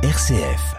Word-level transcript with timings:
RCF. 0.00 0.76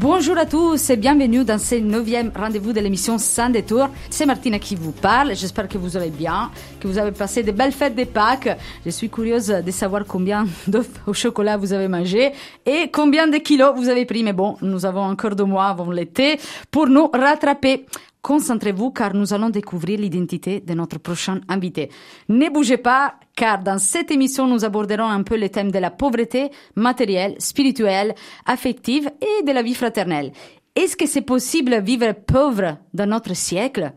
Bonjour 0.00 0.36
à 0.36 0.44
tous 0.44 0.90
et 0.90 0.96
bienvenue 0.96 1.44
dans 1.44 1.60
ce 1.60 1.76
neuvième 1.76 2.32
rendez-vous 2.34 2.72
de 2.72 2.80
l'émission 2.80 3.18
Sans 3.18 3.48
détour. 3.48 3.90
C'est 4.10 4.26
Martina 4.26 4.58
qui 4.58 4.74
vous 4.74 4.90
parle. 4.90 5.36
J'espère 5.36 5.68
que 5.68 5.78
vous 5.78 5.96
allez 5.96 6.10
bien, 6.10 6.50
que 6.80 6.88
vous 6.88 6.98
avez 6.98 7.12
passé 7.12 7.44
de 7.44 7.52
belles 7.52 7.70
fêtes 7.70 7.94
de 7.94 8.02
Pâques. 8.02 8.58
Je 8.84 8.90
suis 8.90 9.08
curieuse 9.08 9.46
de 9.46 9.70
savoir 9.70 10.04
combien 10.04 10.46
d'œufs 10.66 10.90
au 11.06 11.12
chocolat 11.12 11.56
vous 11.56 11.72
avez 11.72 11.86
mangé 11.86 12.32
et 12.66 12.90
combien 12.90 13.28
de 13.28 13.36
kilos 13.36 13.76
vous 13.76 13.88
avez 13.88 14.04
pris. 14.04 14.24
Mais 14.24 14.32
bon, 14.32 14.56
nous 14.62 14.84
avons 14.84 15.02
encore 15.02 15.36
deux 15.36 15.44
mois 15.44 15.66
avant 15.66 15.92
l'été 15.92 16.40
pour 16.72 16.88
nous 16.88 17.06
rattraper. 17.06 17.86
Concentrez-vous 18.22 18.92
car 18.92 19.14
nous 19.14 19.34
allons 19.34 19.50
découvrir 19.50 19.98
l'identité 19.98 20.60
de 20.60 20.74
notre 20.74 20.98
prochain 20.98 21.40
invité. 21.48 21.90
Ne 22.28 22.48
bougez 22.50 22.76
pas 22.76 23.16
car 23.34 23.60
dans 23.62 23.78
cette 23.78 24.12
émission 24.12 24.46
nous 24.46 24.64
aborderons 24.64 25.08
un 25.08 25.24
peu 25.24 25.34
les 25.34 25.50
thèmes 25.50 25.72
de 25.72 25.80
la 25.80 25.90
pauvreté 25.90 26.50
matérielle, 26.76 27.34
spirituelle, 27.40 28.14
affective 28.46 29.10
et 29.20 29.44
de 29.44 29.50
la 29.50 29.62
vie 29.62 29.74
fraternelle. 29.74 30.30
Est-ce 30.76 30.96
que 30.96 31.06
c'est 31.06 31.22
possible 31.22 31.72
de 31.72 31.84
vivre 31.84 32.12
pauvre 32.12 32.78
dans 32.94 33.08
notre 33.08 33.34
siècle? 33.34 33.92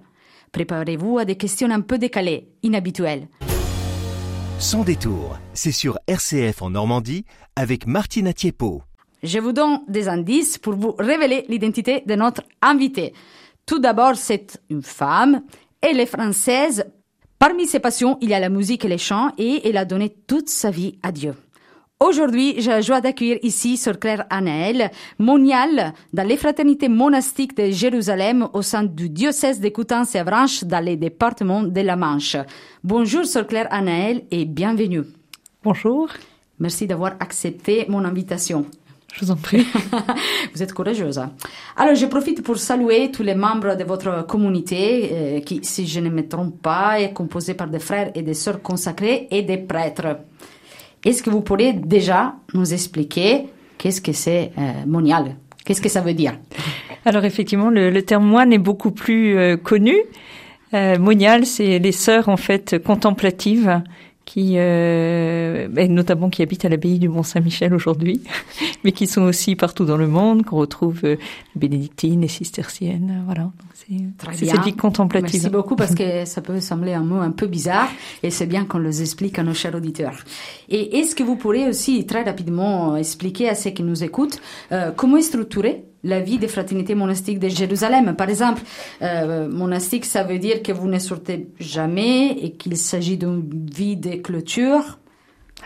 Préparez-vous 0.51 1.19
à 1.19 1.25
des 1.25 1.35
questions 1.35 1.69
un 1.69 1.81
peu 1.81 1.99
décalées, 1.99 2.49
inhabituelles. 2.63 3.27
Sans 4.57 4.83
détour, 4.83 5.37
c'est 5.53 5.71
sur 5.71 5.99
RCF 6.07 6.63
en 6.63 6.71
Normandie 6.71 7.25
avec 7.55 7.85
Martina 7.85 8.33
Tiepo. 8.33 8.81
Je 9.21 9.37
vous 9.39 9.51
donne 9.51 9.81
des 9.87 10.07
indices 10.07 10.57
pour 10.57 10.73
vous 10.73 10.95
révéler 10.97 11.45
l'identité 11.47 12.03
de 12.05 12.15
notre 12.15 12.41
invité. 12.61 13.13
Tout 13.65 13.79
d'abord, 13.79 14.15
c'est 14.15 14.61
une 14.69 14.83
femme. 14.83 15.41
Elle 15.81 15.99
est 15.99 16.05
française. 16.05 16.85
Parmi 17.39 17.65
ses 17.65 17.79
passions, 17.79 18.17
il 18.21 18.29
y 18.29 18.33
a 18.33 18.39
la 18.39 18.49
musique 18.49 18.85
et 18.85 18.87
les 18.87 18.97
chants 18.97 19.31
et 19.37 19.67
elle 19.67 19.77
a 19.77 19.85
donné 19.85 20.15
toute 20.27 20.49
sa 20.49 20.69
vie 20.69 20.99
à 21.03 21.11
Dieu. 21.11 21.33
Aujourd'hui, 21.99 22.55
j'ai 22.57 22.69
la 22.69 22.81
joie 22.81 23.01
d'accueillir 23.01 23.39
ici 23.41 23.77
Sœur 23.77 23.99
Claire 23.99 24.25
Anaël, 24.29 24.91
moniale 25.17 25.93
dans 26.13 26.27
les 26.27 26.37
fraternités 26.37 26.89
monastiques 26.89 27.55
de 27.55 27.71
Jérusalem 27.71 28.47
au 28.53 28.61
sein 28.61 28.83
du 28.83 29.09
diocèse 29.09 29.61
de 29.61 29.69
Coutances 29.69 30.13
et 30.13 30.19
Avranches 30.19 30.63
dans 30.65 30.83
les 30.83 30.97
départements 30.97 31.63
de 31.63 31.81
la 31.81 31.95
Manche. 31.95 32.35
Bonjour 32.83 33.25
Sœur 33.25 33.47
Claire 33.47 33.67
Anaël 33.71 34.25
et 34.29 34.45
bienvenue. 34.45 35.03
Bonjour. 35.63 36.09
Merci 36.59 36.85
d'avoir 36.85 37.13
accepté 37.19 37.85
mon 37.87 38.03
invitation. 38.05 38.65
Je 39.15 39.23
vous 39.23 39.31
en 39.31 39.37
prie. 39.37 39.65
Vous 40.53 40.61
êtes 40.61 40.73
courageuse. 40.73 41.21
Alors, 41.77 41.95
je 41.95 42.05
profite 42.05 42.43
pour 42.43 42.57
saluer 42.57 43.11
tous 43.11 43.23
les 43.23 43.35
membres 43.35 43.75
de 43.77 43.85
votre 43.85 44.25
communauté 44.27 45.09
euh, 45.11 45.39
qui, 45.39 45.61
si 45.63 45.87
je 45.87 46.01
ne 46.01 46.09
me 46.09 46.27
trompe 46.27 46.61
pas, 46.61 46.99
est 46.99 47.13
composée 47.13 47.53
par 47.53 47.67
des 47.67 47.79
frères 47.79 48.11
et 48.13 48.21
des 48.21 48.33
sœurs 48.33 48.61
consacrés 48.61 49.29
et 49.31 49.41
des 49.41 49.57
prêtres. 49.57 50.17
Est-ce 51.05 51.23
que 51.23 51.29
vous 51.29 51.41
pourriez 51.41 51.71
déjà 51.71 52.35
nous 52.53 52.73
expliquer 52.73 53.45
qu'est-ce 53.77 54.01
que 54.01 54.11
c'est 54.11 54.51
euh, 54.57 54.71
monial? 54.85 55.37
Qu'est-ce 55.63 55.81
que 55.81 55.89
ça 55.89 56.01
veut 56.01 56.13
dire? 56.13 56.33
Alors, 57.05 57.23
effectivement, 57.23 57.69
le, 57.69 57.91
le 57.91 58.01
terme 58.01 58.25
moine 58.25 58.51
est 58.51 58.57
beaucoup 58.57 58.91
plus 58.91 59.37
euh, 59.37 59.55
connu. 59.55 59.95
Euh, 60.73 60.99
monial, 60.99 61.45
c'est 61.45 61.79
les 61.79 61.93
sœurs, 61.93 62.27
en 62.27 62.37
fait, 62.37 62.83
contemplatives 62.83 63.81
qui, 64.25 64.55
euh, 64.57 65.67
notamment 65.87 66.29
qui 66.29 66.41
habitent 66.41 66.65
à 66.65 66.69
l'abbaye 66.69 66.99
du 66.99 67.09
Mont 67.09 67.23
Saint-Michel 67.23 67.73
aujourd'hui, 67.73 68.21
mais 68.83 68.91
qui 68.91 69.07
sont 69.07 69.21
aussi 69.21 69.55
partout 69.55 69.85
dans 69.85 69.97
le 69.97 70.07
monde, 70.07 70.43
qu'on 70.43 70.57
retrouve 70.57 71.01
euh, 71.03 71.15
bénédictines, 71.55 72.21
les 72.21 72.27
cisterciennes, 72.27 73.23
voilà. 73.25 73.51
C'est 74.27 74.45
cette 74.45 74.63
vie 74.63 74.75
contemplative. 74.75 75.33
Merci 75.33 75.49
beaucoup 75.49 75.75
parce 75.75 75.93
que 75.93 76.25
ça 76.25 76.41
peut 76.41 76.59
sembler 76.59 76.93
un 76.93 77.03
mot 77.03 77.17
un 77.17 77.31
peu 77.31 77.45
bizarre 77.45 77.89
et 78.23 78.31
c'est 78.31 78.47
bien 78.47 78.65
qu'on 78.65 78.79
les 78.79 79.01
explique 79.01 79.37
à 79.37 79.43
nos 79.43 79.53
chers 79.53 79.75
auditeurs. 79.75 80.23
Et 80.69 80.97
est-ce 80.97 81.15
que 81.15 81.23
vous 81.23 81.35
pourrez 81.35 81.67
aussi 81.67 82.05
très 82.05 82.23
rapidement 82.23 82.95
expliquer 82.95 83.49
à 83.49 83.55
ceux 83.55 83.71
qui 83.71 83.83
nous 83.83 84.03
écoutent 84.03 84.41
euh, 84.71 84.91
comment 84.95 85.17
est 85.17 85.21
structurée 85.21 85.83
la 86.05 86.21
vie 86.21 86.37
des 86.37 86.47
fraternités 86.47 86.95
monastiques 86.95 87.39
de 87.39 87.49
Jérusalem. 87.49 88.15
Par 88.15 88.29
exemple, 88.29 88.61
euh, 89.01 89.49
monastique, 89.49 90.05
ça 90.05 90.23
veut 90.23 90.39
dire 90.39 90.61
que 90.61 90.71
vous 90.71 90.87
ne 90.87 90.99
sortez 90.99 91.47
jamais 91.59 92.31
et 92.41 92.51
qu'il 92.51 92.77
s'agit 92.77 93.17
d'une 93.17 93.43
vie 93.73 93.97
de 93.97 94.15
clôture. 94.15 94.99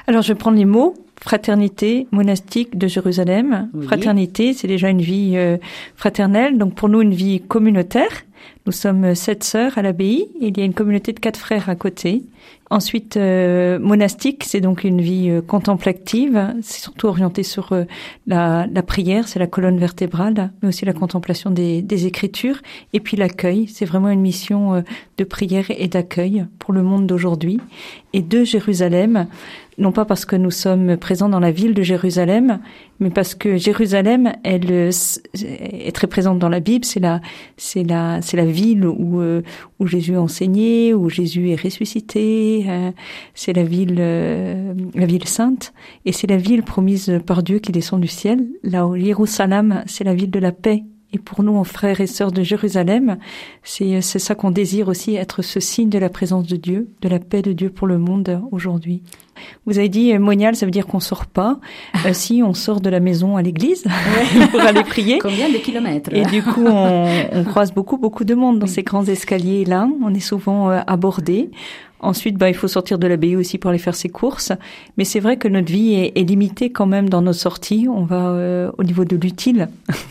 Alors, 0.08 0.22
je 0.22 0.34
prends 0.34 0.52
les 0.52 0.66
mots. 0.66 0.96
Fraternité 1.22 2.08
monastique 2.12 2.78
de 2.78 2.88
Jérusalem. 2.88 3.70
Oui. 3.74 3.86
Fraternité, 3.86 4.54
c'est 4.54 4.70
déjà 4.70 4.90
une 4.90 5.02
vie 5.02 5.34
euh, 5.36 5.58
fraternelle. 5.96 6.58
Donc, 6.58 6.76
pour 6.76 6.88
nous, 6.88 7.02
une 7.02 7.14
vie 7.14 7.42
communautaire. 7.42 8.24
Nous 8.66 8.72
sommes 8.72 9.16
sept 9.16 9.44
sœurs 9.44 9.78
à 9.78 9.82
l'abbaye 9.82 10.28
il 10.40 10.58
y 10.58 10.62
a 10.62 10.66
une 10.66 10.74
communauté 10.74 11.12
de 11.12 11.20
quatre 11.20 11.40
frères 11.40 11.70
à 11.70 11.76
côté. 11.76 12.24
Ensuite, 12.72 13.18
euh, 13.18 13.80
monastique, 13.80 14.44
c'est 14.46 14.62
donc 14.62 14.84
une 14.84 15.02
vie 15.02 15.30
euh, 15.30 15.42
contemplative. 15.42 16.54
C'est 16.62 16.82
surtout 16.82 17.08
orienté 17.08 17.42
sur 17.42 17.74
euh, 17.74 17.86
la, 18.28 18.68
prière, 18.86 19.28
c'est 19.28 19.40
la 19.40 19.48
colonne 19.48 19.80
vertébrale, 19.80 20.52
mais 20.62 20.70
aussi 20.70 20.86
la 20.86 20.94
contemplation 20.94 21.50
des, 21.50 22.06
Écritures. 22.06 22.62
Et 22.94 23.00
puis 23.00 23.18
l'accueil, 23.18 23.68
c'est 23.68 23.86
vraiment 23.86 24.10
une 24.10 24.22
mission 24.22 24.84
de 25.18 25.24
prière 25.24 25.66
et 25.70 25.88
d'accueil 25.88 26.46
le 26.72 26.84
monde 26.84 27.08
d'aujourd'hui. 27.08 27.60
Et 28.14 28.22
de 28.22 28.44
Jérusalem, 28.44 29.28
non 29.78 29.92
pas 29.92 30.06
parce 30.06 30.26
que 30.26 30.36
nous 30.36 30.52
sommes 30.52 30.98
présents 30.98 31.30
dans 31.30 31.40
la 31.40 31.52
ville 31.52 31.74
de 31.74 31.84
Jérusalem, 31.84 32.60
mais 33.00 33.12
parce 33.12 33.36
que 33.36 33.58
Jérusalem, 33.58 34.34
elle 34.44 34.72
est 34.72 35.96
très 35.96 36.08
présente 36.08 36.40
dans 36.40 36.50
la 36.50 36.60
Bible. 36.60 36.86
C'est 36.86 37.00
la, 37.00 37.22
c'est 37.58 37.84
la, 37.84 38.22
c'est 38.22 38.38
la 38.38 38.46
ville 38.46 38.86
où 38.86 39.22
où 39.80 39.88
Jésus 39.88 40.16
a 40.16 40.22
enseigné, 40.22 40.94
où 40.94 41.10
Jésus 41.10 41.50
est 41.52 41.62
ressuscité. 41.62 42.66
Euh, 42.68 42.92
c'est 43.34 43.54
la 43.54 43.64
ville, 43.64 43.98
euh, 44.00 44.74
la 44.94 45.06
ville 45.06 45.28
sainte, 45.28 45.74
et 46.06 46.12
c'est 46.12 46.28
la 46.28 46.38
ville 46.38 46.64
promise 46.64 47.20
par 47.26 47.44
Dieu 47.44 47.60
qui 47.60 47.72
descend 47.72 48.02
du 48.02 48.08
ciel. 48.08 48.46
Là 48.64 48.86
où 48.88 48.96
Jérusalem, 48.96 49.84
c'est 49.86 50.04
la 50.04 50.14
ville 50.14 50.32
de 50.32 50.40
la 50.40 50.52
paix. 50.52 50.84
Et 51.12 51.18
pour 51.18 51.44
nous, 51.44 51.56
en 51.56 51.64
frères 51.64 52.02
et 52.02 52.08
sœurs 52.08 52.32
de 52.32 52.44
Jérusalem, 52.44 53.18
c'est 53.64 54.02
c'est 54.02 54.20
ça 54.20 54.36
qu'on 54.36 54.52
désire 54.52 54.88
aussi 54.88 55.16
être 55.16 55.42
ce 55.42 55.60
signe 55.60 55.90
de 55.90 55.98
la 55.98 56.10
présence 56.10 56.46
de 56.46 56.56
Dieu, 56.56 56.88
de 57.02 57.10
la 57.10 57.18
paix 57.20 57.42
de 57.42 57.52
Dieu 57.52 57.70
pour 57.70 57.88
le 57.88 57.98
monde 57.98 58.42
aujourd'hui. 58.52 59.02
Vous 59.66 59.80
avez 59.80 59.90
dit 59.90 60.18
monial, 60.20 60.56
ça 60.56 60.66
veut 60.66 60.72
dire 60.72 60.86
qu'on 60.86 61.00
sort 61.00 61.26
pas. 61.26 61.60
Euh, 62.06 62.14
si 62.14 62.42
on 62.46 62.54
sort 62.54 62.80
de 62.80 62.90
la 62.90 63.02
maison 63.02 63.36
à 63.36 63.42
l'église 63.42 63.84
Ouais. 63.86 64.48
pour 64.52 64.62
aller 64.62 64.84
prier. 64.84 65.20
Combien 65.20 65.50
de 65.50 65.58
kilomètres 65.58 66.12
Et 66.14 66.24
du 66.24 66.42
coup, 66.42 66.66
on, 66.66 67.10
on 67.34 67.44
croise 67.44 67.74
beaucoup, 67.74 67.98
beaucoup 67.98 68.24
de 68.24 68.36
monde 68.36 68.60
dans 68.60 68.68
ces 68.68 68.84
grands 68.84 69.04
escaliers-là. 69.04 69.90
On 70.02 70.14
est 70.14 70.22
souvent 70.22 70.70
euh, 70.70 70.80
abordé. 70.88 71.50
Ensuite, 72.02 72.38
bah, 72.38 72.50
il 72.50 72.56
faut 72.56 72.70
sortir 72.70 72.98
de 72.98 73.08
l'abbaye 73.08 73.36
aussi 73.36 73.58
pour 73.58 73.72
aller 73.72 73.80
faire 73.80 73.96
ses 73.96 74.08
courses. 74.08 74.54
Mais 74.98 75.04
c'est 75.04 75.20
vrai 75.20 75.38
que 75.38 75.50
notre 75.50 75.72
vie 75.72 75.96
est, 75.96 76.18
est, 76.18 76.24
limitée 76.24 76.72
quand 76.72 76.86
même 76.86 77.10
dans 77.10 77.22
nos 77.22 77.34
sorties. 77.34 77.88
On 77.90 78.04
va 78.04 78.30
euh, 78.30 78.72
au 78.78 78.84
niveau 78.84 79.04
de 79.04 79.18
l'utile. 79.18 79.68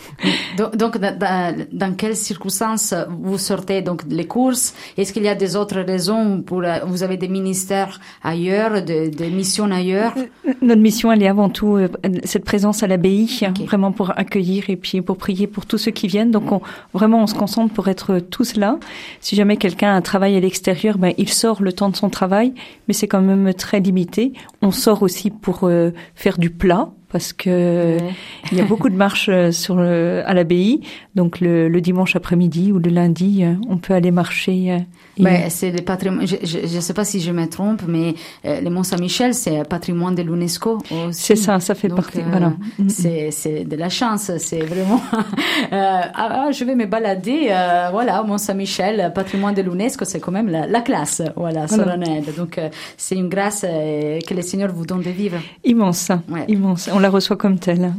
donc, 0.58 0.76
donc 0.76 0.98
dans, 0.98 1.66
dans, 1.72 1.94
quelles 1.96 2.16
circonstances 2.16 2.94
vous 3.22 3.38
sortez 3.38 3.80
donc 3.80 4.02
les 4.10 4.26
courses? 4.26 4.74
Est-ce 4.98 5.14
qu'il 5.14 5.22
y 5.22 5.28
a 5.28 5.34
des 5.34 5.56
autres 5.56 5.80
raisons 5.80 6.42
pour 6.42 6.62
Vous 6.86 7.02
avez 7.02 7.16
des 7.16 7.28
ministères 7.28 8.00
ailleurs, 8.22 8.82
des, 8.82 9.08
des 9.08 9.30
missions 9.30 9.70
ailleurs? 9.70 10.14
Notre 10.60 10.82
mission, 10.82 11.10
elle 11.10 11.22
est 11.22 11.28
avant 11.28 11.48
tout 11.48 11.76
euh, 11.76 11.88
cette 12.24 12.44
présence 12.44 12.82
à 12.82 12.86
l'abbaye, 12.86 13.30
okay. 13.48 13.64
vraiment 13.64 13.92
pour 13.92 14.18
accueillir 14.18 14.68
et 14.68 14.76
puis 14.76 15.00
pour 15.00 15.16
prier 15.16 15.46
pour 15.46 15.64
tous 15.64 15.78
ceux 15.78 15.90
qui 15.90 16.06
viennent. 16.06 16.30
Donc, 16.30 16.52
on, 16.52 16.60
vraiment, 16.92 17.22
on 17.22 17.26
se 17.26 17.34
concentre 17.34 17.72
pour 17.72 17.88
être 17.88 18.18
tous 18.18 18.56
là. 18.56 18.78
Si 19.20 19.36
jamais 19.36 19.56
quelqu'un 19.56 19.88
a 19.88 19.96
un 19.96 20.02
travail 20.02 20.36
à 20.36 20.40
l'extérieur, 20.40 20.98
ben, 20.98 21.14
il 21.16 21.30
sort 21.30 21.62
le 21.62 21.72
temps 21.78 21.88
de 21.88 21.96
son 21.96 22.10
travail, 22.10 22.52
mais 22.86 22.94
c'est 22.94 23.08
quand 23.08 23.20
même 23.20 23.54
très 23.54 23.80
limité. 23.80 24.32
On 24.62 24.70
sort 24.70 25.02
aussi 25.02 25.30
pour 25.30 25.64
euh, 25.64 25.90
faire 26.14 26.38
du 26.38 26.50
plat 26.50 26.90
parce 27.10 27.32
que 27.32 27.98
ouais. 27.98 28.14
il 28.52 28.58
y 28.58 28.60
a 28.60 28.64
beaucoup 28.64 28.88
de 28.88 28.96
marches 28.96 29.30
sur 29.50 29.76
le, 29.76 30.22
à 30.26 30.34
l'abbaye. 30.34 30.80
Donc 31.14 31.40
le, 31.40 31.68
le 31.68 31.80
dimanche 31.80 32.16
après-midi 32.16 32.72
ou 32.72 32.78
le 32.78 32.90
lundi, 32.90 33.44
on 33.68 33.78
peut 33.78 33.94
aller 33.94 34.10
marcher. 34.10 34.84
Ben, 35.18 35.50
c'est 35.50 35.70
le 35.70 35.82
patrimoine. 35.82 36.26
Je 36.26 36.76
ne 36.76 36.80
sais 36.80 36.94
pas 36.94 37.04
si 37.04 37.20
je 37.20 37.32
me 37.32 37.46
trompe, 37.46 37.82
mais 37.86 38.14
euh, 38.44 38.60
le 38.60 38.70
Mont 38.70 38.82
Saint-Michel, 38.82 39.34
c'est 39.34 39.66
patrimoine 39.68 40.14
de 40.14 40.22
l'UNESCO. 40.22 40.78
C'est 41.10 41.36
ça, 41.36 41.60
ça 41.60 41.74
fait 41.74 41.88
Donc, 41.88 41.96
partie. 41.96 42.20
Euh, 42.20 42.24
voilà. 42.30 42.52
C'est 42.88 43.64
de 43.64 43.76
la 43.76 43.88
chance. 43.88 44.30
C'est 44.38 44.60
vraiment. 44.60 45.00
euh, 45.72 46.00
ah, 46.14 46.48
je 46.52 46.64
vais 46.64 46.74
me 46.74 46.86
balader. 46.86 47.48
Euh, 47.50 47.88
voilà, 47.90 48.22
Mont 48.22 48.38
Saint-Michel, 48.38 49.12
patrimoine 49.14 49.54
de 49.54 49.62
l'UNESCO, 49.62 50.04
c'est 50.04 50.20
quand 50.20 50.32
même 50.32 50.48
la, 50.48 50.66
la, 50.66 50.80
classe. 50.80 51.22
Voilà, 51.36 51.66
solennelle. 51.66 52.22
Voilà. 52.24 52.38
Donc 52.38 52.60
c'est 52.96 53.16
une 53.16 53.28
grâce 53.28 53.62
que 53.62 54.34
le 54.34 54.42
Seigneur 54.42 54.72
vous 54.72 54.86
donne 54.86 55.02
de 55.02 55.10
vivre. 55.10 55.38
Immense, 55.64 56.10
ouais. 56.28 56.44
immense. 56.48 56.88
On 56.98 57.00
la 57.00 57.10
reçoit 57.10 57.36
comme 57.36 57.60
telle. 57.60 57.92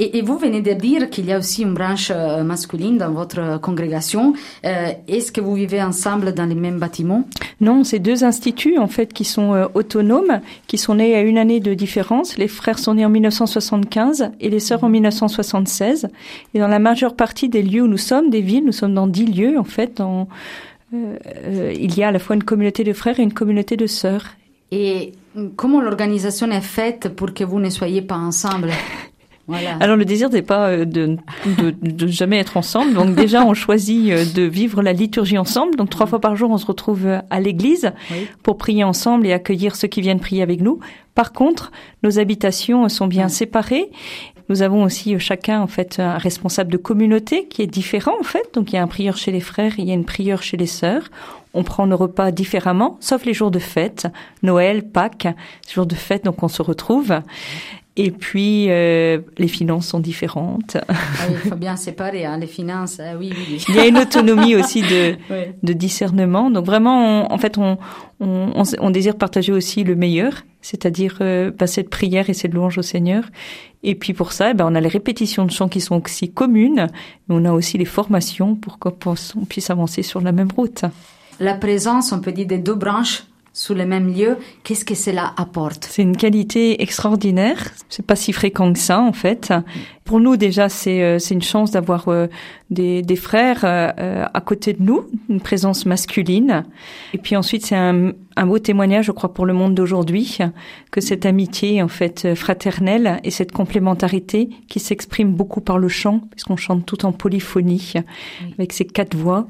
Et, 0.00 0.18
et 0.18 0.22
vous 0.22 0.36
venez 0.36 0.62
de 0.62 0.72
dire 0.72 1.10
qu'il 1.10 1.26
y 1.26 1.32
a 1.32 1.38
aussi 1.38 1.62
une 1.62 1.74
branche 1.74 2.10
masculine 2.10 2.98
dans 2.98 3.12
votre 3.12 3.60
congrégation. 3.60 4.34
Euh, 4.66 4.88
Est-ce 5.06 5.30
que 5.30 5.40
vous 5.40 5.54
vivez 5.54 5.80
ensemble 5.80 6.34
dans 6.34 6.46
les 6.46 6.56
mêmes 6.56 6.80
bâtiments? 6.80 7.24
Non, 7.60 7.84
c'est 7.84 8.00
deux 8.00 8.24
instituts 8.24 8.78
en 8.78 8.88
fait 8.88 9.12
qui 9.12 9.24
sont 9.24 9.54
euh, 9.54 9.66
autonomes, 9.74 10.40
qui 10.66 10.76
sont 10.76 10.96
nés 10.96 11.14
à 11.14 11.20
une 11.20 11.38
année 11.38 11.60
de 11.60 11.72
différence. 11.72 12.36
Les 12.36 12.48
frères 12.48 12.80
sont 12.80 12.94
nés 12.94 13.06
en 13.06 13.10
1975 13.10 14.32
et 14.40 14.50
les 14.50 14.58
sœurs 14.58 14.82
en 14.82 14.88
1976. 14.88 16.08
Et 16.54 16.58
dans 16.58 16.66
la 16.66 16.80
majeure 16.80 17.14
partie 17.14 17.48
des 17.48 17.62
lieux 17.62 17.82
où 17.82 17.86
nous 17.86 17.96
sommes, 17.96 18.28
des 18.28 18.40
villes, 18.40 18.64
nous 18.64 18.72
sommes 18.72 18.94
dans 18.94 19.06
dix 19.06 19.26
lieux 19.26 19.56
en 19.56 19.62
fait, 19.62 19.98
dans 19.98 20.26
euh, 20.92 21.16
euh, 21.44 21.72
il 21.78 21.96
y 21.96 22.02
a 22.02 22.08
à 22.08 22.10
la 22.10 22.18
fois 22.18 22.34
une 22.34 22.42
communauté 22.42 22.82
de 22.82 22.92
frères 22.92 23.20
et 23.20 23.22
une 23.22 23.32
communauté 23.32 23.76
de 23.76 23.86
sœurs. 23.86 24.26
Et 24.72 25.12
comment 25.56 25.80
l'organisation 25.80 26.50
est 26.50 26.60
faite 26.60 27.08
pour 27.08 27.32
que 27.34 27.44
vous 27.44 27.60
ne 27.60 27.70
soyez 27.70 28.02
pas 28.02 28.16
ensemble 28.16 28.70
voilà. 29.48 29.76
Alors 29.80 29.96
le 29.96 30.04
désir 30.04 30.30
n'est 30.30 30.42
pas 30.42 30.68
euh, 30.68 30.84
de, 30.84 31.16
de, 31.58 31.70
de, 31.70 32.06
jamais 32.06 32.38
être 32.38 32.56
ensemble. 32.56 32.94
Donc 32.94 33.14
déjà 33.14 33.44
on 33.44 33.54
choisit 33.54 34.10
euh, 34.10 34.24
de 34.34 34.42
vivre 34.42 34.82
la 34.82 34.92
liturgie 34.92 35.38
ensemble. 35.38 35.76
Donc 35.76 35.90
trois 35.90 36.06
fois 36.06 36.20
par 36.20 36.36
jour 36.36 36.50
on 36.50 36.58
se 36.58 36.66
retrouve 36.66 37.06
euh, 37.06 37.20
à 37.30 37.40
l'église 37.40 37.92
oui. 38.10 38.28
pour 38.42 38.56
prier 38.56 38.84
ensemble 38.84 39.26
et 39.26 39.32
accueillir 39.32 39.74
ceux 39.76 39.88
qui 39.88 40.00
viennent 40.00 40.20
prier 40.20 40.42
avec 40.42 40.60
nous. 40.60 40.80
Par 41.14 41.32
contre, 41.32 41.72
nos 42.02 42.18
habitations 42.18 42.88
sont 42.88 43.06
bien 43.06 43.26
oui. 43.26 43.32
séparées. 43.32 43.90
Nous 44.48 44.62
avons 44.62 44.82
aussi 44.82 45.18
chacun 45.18 45.60
en 45.60 45.66
fait 45.66 45.98
un 45.98 46.18
responsable 46.18 46.70
de 46.70 46.76
communauté 46.76 47.46
qui 47.48 47.62
est 47.62 47.66
différent 47.66 48.14
en 48.20 48.24
fait. 48.24 48.50
Donc 48.54 48.72
il 48.72 48.76
y 48.76 48.78
a 48.78 48.82
un 48.82 48.88
prieur 48.88 49.16
chez 49.16 49.32
les 49.32 49.40
frères, 49.40 49.78
il 49.78 49.86
y 49.86 49.90
a 49.90 49.94
une 49.94 50.04
prieure 50.04 50.42
chez 50.42 50.56
les 50.56 50.66
sœurs. 50.66 51.10
On 51.54 51.64
prend 51.64 51.86
nos 51.86 51.96
repas 51.96 52.30
différemment, 52.30 52.96
sauf 53.00 53.24
les 53.24 53.34
jours 53.34 53.50
de 53.50 53.58
fête, 53.58 54.06
Noël, 54.42 54.82
Pâques, 54.82 55.28
jours 55.68 55.86
de 55.86 55.94
fête, 55.94 56.24
donc 56.24 56.42
on 56.42 56.48
se 56.48 56.62
retrouve. 56.62 57.14
Et 57.94 58.10
puis, 58.10 58.70
euh, 58.70 59.18
les 59.36 59.48
finances 59.48 59.88
sont 59.88 60.00
différentes. 60.00 60.78
Ah 60.88 60.94
oui, 61.28 61.36
il 61.44 61.50
faut 61.50 61.56
bien 61.56 61.76
séparer 61.76 62.24
hein, 62.24 62.38
les 62.38 62.46
finances. 62.46 62.98
Ah 63.00 63.18
oui, 63.18 63.30
oui, 63.36 63.46
oui. 63.50 63.64
Il 63.68 63.74
y 63.74 63.80
a 63.80 63.86
une 63.86 63.98
autonomie 63.98 64.56
aussi 64.56 64.80
de, 64.80 65.16
de 65.62 65.72
discernement. 65.74 66.50
Donc 66.50 66.64
vraiment, 66.64 67.26
on, 67.26 67.32
en 67.32 67.36
fait, 67.36 67.58
on, 67.58 67.76
on, 68.20 68.62
on, 68.80 68.90
désire 68.90 69.16
partager 69.16 69.52
aussi 69.52 69.84
le 69.84 69.94
meilleur, 69.94 70.32
c'est-à-dire 70.62 71.18
euh, 71.20 71.50
bah, 71.50 71.66
cette 71.66 71.90
prière 71.90 72.30
et 72.30 72.34
cette 72.34 72.54
louange 72.54 72.78
au 72.78 72.82
Seigneur. 72.82 73.24
Et 73.82 73.94
puis 73.94 74.14
pour 74.14 74.32
ça, 74.32 74.52
eh 74.52 74.54
ben, 74.54 74.66
on 74.66 74.74
a 74.74 74.80
les 74.80 74.88
répétitions 74.88 75.44
de 75.44 75.50
chants 75.50 75.68
qui 75.68 75.82
sont 75.82 76.02
aussi 76.02 76.32
communes, 76.32 76.86
mais 77.28 77.34
on 77.34 77.44
a 77.44 77.52
aussi 77.52 77.76
les 77.76 77.84
formations 77.84 78.54
pour 78.54 78.78
qu'on 78.78 78.94
puisse 79.46 79.68
avancer 79.68 80.02
sur 80.02 80.22
la 80.22 80.32
même 80.32 80.48
route. 80.56 80.86
La 81.40 81.54
présence, 81.54 82.12
on 82.12 82.20
peut 82.20 82.32
dire, 82.32 82.46
des 82.46 82.58
deux 82.58 82.74
branches 82.74 83.24
sous 83.54 83.74
le 83.74 83.84
même 83.84 84.10
lieu, 84.10 84.38
qu'est-ce 84.64 84.84
que 84.84 84.94
cela 84.94 85.34
apporte? 85.36 85.86
C'est 85.90 86.00
une 86.02 86.16
qualité 86.16 86.82
extraordinaire. 86.82 87.72
C'est 87.90 88.04
pas 88.04 88.16
si 88.16 88.32
fréquent 88.32 88.72
que 88.72 88.78
ça, 88.78 89.00
en 89.00 89.12
fait. 89.12 89.52
Pour 90.04 90.20
nous, 90.20 90.38
déjà, 90.38 90.70
c'est 90.70 91.02
euh, 91.02 91.18
c'est 91.18 91.34
une 91.34 91.42
chance 91.42 91.70
d'avoir 91.70 92.08
euh, 92.08 92.28
des, 92.70 93.02
des 93.02 93.16
frères 93.16 93.60
euh, 93.64 94.24
à 94.32 94.40
côté 94.40 94.72
de 94.72 94.82
nous, 94.82 95.04
une 95.28 95.40
présence 95.40 95.84
masculine. 95.84 96.64
Et 97.12 97.18
puis 97.18 97.36
ensuite, 97.36 97.66
c'est 97.66 97.76
un, 97.76 98.12
un 98.36 98.46
beau 98.46 98.58
témoignage, 98.58 99.04
je 99.06 99.12
crois, 99.12 99.34
pour 99.34 99.44
le 99.44 99.52
monde 99.52 99.74
d'aujourd'hui, 99.74 100.38
que 100.90 101.02
cette 101.02 101.26
amitié, 101.26 101.82
en 101.82 101.88
fait, 101.88 102.34
fraternelle 102.34 103.20
et 103.22 103.30
cette 103.30 103.52
complémentarité 103.52 104.48
qui 104.68 104.80
s'exprime 104.80 105.34
beaucoup 105.34 105.60
par 105.60 105.78
le 105.78 105.88
chant, 105.88 106.22
puisqu'on 106.30 106.56
chante 106.56 106.86
tout 106.86 107.04
en 107.04 107.12
polyphonie, 107.12 107.92
oui. 107.96 108.54
avec 108.58 108.72
ces 108.72 108.86
quatre 108.86 109.14
voix 109.14 109.46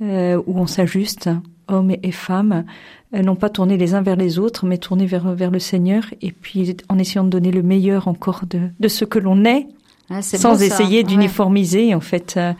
où 0.00 0.58
on 0.58 0.66
s'ajuste, 0.66 1.30
hommes 1.68 1.94
et 2.02 2.12
femmes, 2.12 2.64
non 3.12 3.36
pas 3.36 3.48
tourner 3.48 3.76
les 3.76 3.94
uns 3.94 4.02
vers 4.02 4.16
les 4.16 4.38
autres, 4.38 4.66
mais 4.66 4.78
tourner 4.78 5.06
vers, 5.06 5.34
vers 5.34 5.50
le 5.50 5.58
Seigneur, 5.58 6.04
et 6.20 6.32
puis 6.32 6.76
en 6.88 6.98
essayant 6.98 7.24
de 7.24 7.30
donner 7.30 7.52
le 7.52 7.62
meilleur 7.62 8.08
encore 8.08 8.42
de, 8.48 8.60
de 8.80 8.88
ce 8.88 9.04
que 9.04 9.18
l'on 9.18 9.44
est, 9.44 9.68
ah, 10.12 10.22
sans 10.22 10.54
beau, 10.56 10.60
essayer 10.60 11.02
d'uniformiser 11.02 11.88
ouais. 11.88 11.94
en 11.94 12.00
fait, 12.00 12.34
euh, 12.36 12.52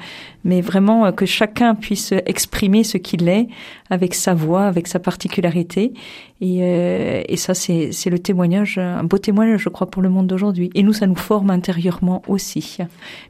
mais 0.45 0.61
vraiment 0.61 1.07
euh, 1.07 1.13
que 1.13 1.27
chacun 1.27 1.75
puisse 1.75 2.13
exprimer 2.27 2.85
ce 2.85 2.99
qu'il 2.99 3.29
est 3.29 3.49
avec 3.91 4.15
sa 4.15 4.35
voix, 4.35 4.65
avec 4.65 4.87
sa 4.87 4.99
particularité, 4.99 5.93
et, 6.41 6.59
euh, 6.63 7.23
et 7.29 7.37
ça 7.37 7.55
c'est 7.55 7.91
le 8.07 8.19
témoignage, 8.19 8.79
un 8.79 9.05
beau 9.05 9.19
témoignage 9.19 9.61
je 9.61 9.69
crois 9.69 9.91
pour 9.91 10.03
le 10.03 10.09
monde 10.09 10.27
d'aujourd'hui. 10.27 10.71
Et 10.75 10.83
nous 10.83 10.93
ça 10.93 11.07
nous 11.07 11.17
forme 11.17 11.51
intérieurement 11.51 12.23
aussi, 12.27 12.79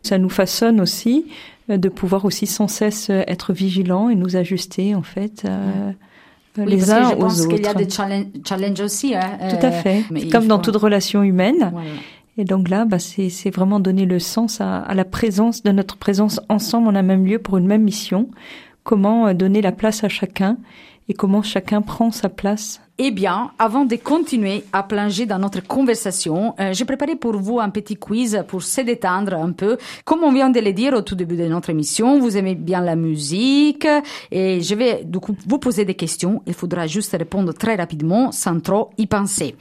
ça 0.03 0.19
nous 0.19 0.31
façonne 0.31 0.81
aussi 0.81 1.27
de 1.69 1.89
pouvoir 1.89 2.25
aussi 2.25 2.47
sans 2.47 2.69
cesse 2.69 3.11
être 3.11 3.53
vigilants 3.53 4.09
et 4.09 4.15
nous 4.15 4.37
ajuster 4.37 4.95
en 4.95 5.03
fait. 5.03 5.47
Oui, 6.59 6.67
les 6.67 6.91
uns 6.91 7.01
que 7.01 7.09
je 7.09 7.15
aux 7.15 7.17
pense 7.17 7.41
autres. 7.41 7.49
qu'il 7.49 7.65
y 7.65 7.67
a 7.67 7.75
des 7.75 7.89
challenges, 7.89 8.81
aussi. 8.81 9.15
Hein, 9.15 9.39
Tout 9.49 9.67
à 9.67 9.71
fait. 9.71 10.05
mais 10.11 10.29
Comme 10.29 10.47
dans 10.47 10.59
toute 10.59 10.77
relation 10.77 11.23
humaine. 11.23 11.73
Et 12.39 12.45
donc 12.45 12.69
là, 12.69 12.85
bah, 12.85 12.99
c'est 12.99 13.51
vraiment 13.51 13.81
donner 13.81 14.07
le 14.07 14.19
sens 14.19 14.61
à, 14.61 14.79
à 14.79 14.95
la 14.95 15.05
présence, 15.05 15.63
de 15.63 15.71
notre 15.71 15.97
présence 15.97 16.41
ensemble 16.49 16.89
en 16.89 16.95
un 16.95 17.03
même 17.03 17.27
lieu 17.27 17.39
pour 17.39 17.59
une 17.59 17.67
même 17.67 17.83
mission. 17.83 18.29
Comment 18.85 19.29
euh, 19.29 19.35
donner 19.35 19.61
la 19.63 19.73
place 19.73 20.03
à 20.05 20.09
chacun 20.09 20.57
et 21.09 21.15
comment 21.15 21.43
chacun 21.43 21.83
prend 21.83 22.11
sa 22.11 22.29
place. 22.29 22.81
Eh 22.99 23.11
bien, 23.11 23.51
avant 23.59 23.85
de 23.85 23.97
continuer 23.97 24.65
à 24.73 24.83
plonger 24.83 25.27
dans 25.27 25.39
notre 25.39 25.67
conversation, 25.67 26.55
euh, 26.61 26.73
j'ai 26.73 26.85
préparé 26.85 27.17
pour 27.17 27.37
vous 27.37 27.59
un 27.59 27.71
petit 27.71 27.97
quiz 27.97 28.45
pour 28.47 28.63
se 28.63 28.81
détendre 28.83 29.35
un 29.35 29.53
peu. 29.53 29.79
Comme 30.05 30.23
on 30.23 30.33
vient 30.33 30.51
de 30.51 30.61
le 30.61 30.73
dire 30.73 30.93
au 30.93 31.01
tout 31.01 31.15
début 31.15 31.37
de 31.37 31.47
notre 31.47 31.71
émission, 31.71 32.21
vous 32.21 32.37
aimez 32.37 32.55
bien 32.55 32.81
la 32.81 32.95
musique 32.95 33.89
et 34.31 34.61
je 34.61 34.75
vais 34.75 35.05
du 35.05 35.19
coup 35.19 35.35
vous 35.47 35.59
poser 35.59 35.85
des 35.85 35.95
questions. 35.95 36.43
Il 36.47 36.55
faudra 36.55 36.87
juste 36.87 37.13
répondre 37.13 37.53
très 37.55 37.75
rapidement 37.75 38.31
sans 38.31 38.61
trop 38.61 38.91
y 38.99 39.07
penser. 39.07 39.57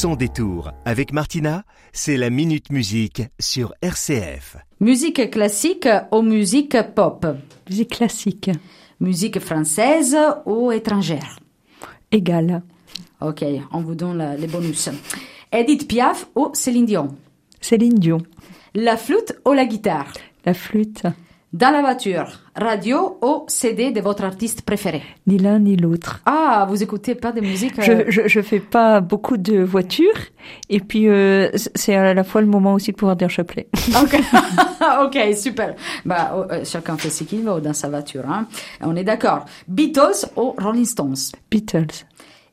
Sans 0.00 0.16
détour, 0.16 0.72
avec 0.86 1.12
Martina, 1.12 1.64
c'est 1.92 2.16
la 2.16 2.30
Minute 2.30 2.70
Musique 2.72 3.20
sur 3.38 3.74
RCF. 3.82 4.56
Musique 4.80 5.30
classique 5.30 5.86
ou 6.10 6.22
musique 6.22 6.74
pop? 6.94 7.26
Musique 7.68 7.90
classique, 7.90 8.50
Musique 8.98 9.38
française 9.40 10.16
ou 10.46 10.72
étrangère? 10.72 11.38
Égale. 12.10 12.62
Ok, 13.20 13.44
on 13.72 13.82
vous 13.82 13.94
donne 13.94 14.16
la- 14.16 14.36
les 14.38 14.46
bonus. 14.46 14.88
Edith 15.52 15.86
Piaf 15.86 16.26
ou 16.34 16.48
Céline 16.54 16.86
Dion? 16.86 17.08
Céline 17.60 17.98
Dion, 17.98 18.22
La 18.74 18.96
flûte 18.96 19.34
ou 19.46 19.52
la 19.52 19.66
guitare? 19.66 20.14
La 20.46 20.54
flûte, 20.54 21.02
Dans 21.52 21.72
la 21.72 21.80
voiture, 21.80 22.28
radio 22.54 23.18
ou 23.22 23.42
CD 23.48 23.90
de 23.90 24.00
votre 24.00 24.22
artiste 24.22 24.62
préféré? 24.62 25.02
Ni 25.26 25.36
l'un 25.36 25.58
ni 25.58 25.74
l'autre. 25.74 26.20
Ah, 26.24 26.64
vous 26.70 26.80
écoutez 26.80 27.16
pas 27.16 27.32
de 27.32 27.40
musique 27.40 27.76
euh, 27.80 28.04
Je, 28.06 28.22
je, 28.22 28.28
je 28.28 28.40
fais 28.40 28.60
pas 28.60 29.00
beaucoup 29.00 29.36
de 29.36 29.58
voitures 29.60 30.14
et 30.68 30.78
puis 30.78 31.08
euh, 31.08 31.50
c'est 31.74 31.96
à 31.96 32.14
la 32.14 32.22
fois 32.22 32.40
le 32.40 32.46
moment 32.46 32.74
aussi 32.74 32.92
de 32.92 32.96
pouvoir 32.96 33.16
dire 33.16 33.30
chapelet. 33.30 33.66
Ok, 34.00 34.20
ok, 35.02 35.34
super. 35.34 35.74
Bah, 36.04 36.36
oh, 36.36 36.44
euh, 36.52 36.64
chacun 36.64 36.96
fait 36.96 37.10
ce 37.10 37.24
qu'il 37.24 37.40
veut 37.40 37.60
dans 37.60 37.74
sa 37.74 37.88
voiture. 37.88 38.30
Hein. 38.30 38.46
On 38.80 38.94
est 38.94 39.02
d'accord. 39.02 39.44
Beatles 39.66 40.26
ou 40.36 40.54
Rolling 40.56 40.84
Stones? 40.84 41.32
Beatles, 41.50 42.06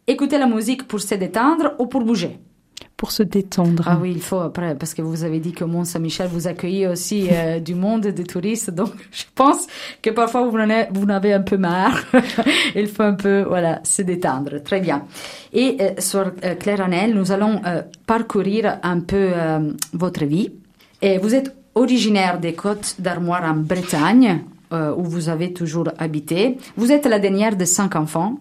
Écoutez 0.08 0.40
la 0.40 0.48
musique 0.48 0.88
pour 0.88 1.02
se 1.02 1.14
détendre 1.14 1.76
ou 1.78 1.86
pour 1.86 2.02
bouger 2.04 2.40
pour 2.98 3.12
se 3.12 3.22
détendre. 3.22 3.84
Ah 3.86 4.00
oui, 4.02 4.12
il 4.16 4.22
faut 4.22 4.40
après, 4.40 4.76
parce 4.76 4.96
que 4.96 5.04
vous 5.04 5.24
avez 5.24 5.40
dit 5.40 5.54
que 5.54 5.64
Mont 5.64 5.86
Saint-Michel 5.86 6.28
vous 6.28 6.48
accueille 6.48 6.88
aussi 6.88 7.30
euh, 7.32 7.60
du 7.70 7.76
monde, 7.76 8.08
des 8.08 8.24
touristes. 8.24 8.72
Donc, 8.72 8.92
je 9.12 9.24
pense 9.36 9.68
que 10.02 10.10
parfois 10.10 10.48
vous 10.48 10.58
en 10.58 10.70
avez, 10.70 10.88
vous 10.92 11.04
en 11.04 11.10
avez 11.10 11.34
un 11.34 11.42
peu 11.42 11.58
marre. 11.58 12.00
il 12.76 12.88
faut 12.88 13.04
un 13.04 13.14
peu, 13.14 13.44
voilà, 13.44 13.82
se 13.84 14.02
détendre. 14.02 14.64
Très 14.64 14.80
bien. 14.82 15.06
Et 15.54 15.78
euh, 15.80 15.92
sur 16.00 16.32
euh, 16.44 16.56
Claire 16.56 16.82
Anel, 16.82 17.14
nous 17.14 17.32
allons 17.32 17.62
euh, 17.66 17.84
parcourir 18.08 18.80
un 18.82 19.00
peu 19.02 19.30
euh, 19.34 19.72
votre 19.94 20.26
vie. 20.26 20.52
Et 21.04 21.20
vous 21.20 21.36
êtes 21.36 21.56
originaire 21.76 22.40
des 22.40 22.54
Côtes 22.54 22.96
d'Armoire 22.98 23.44
en 23.44 23.54
Bretagne, 23.54 24.42
où 24.72 25.04
vous 25.04 25.30
avez 25.30 25.54
toujours 25.54 25.90
habité. 25.98 26.58
Vous 26.76 26.92
êtes 26.92 27.06
la 27.06 27.20
dernière 27.20 27.56
de 27.56 27.64
cinq 27.64 27.96
enfants. 27.96 28.40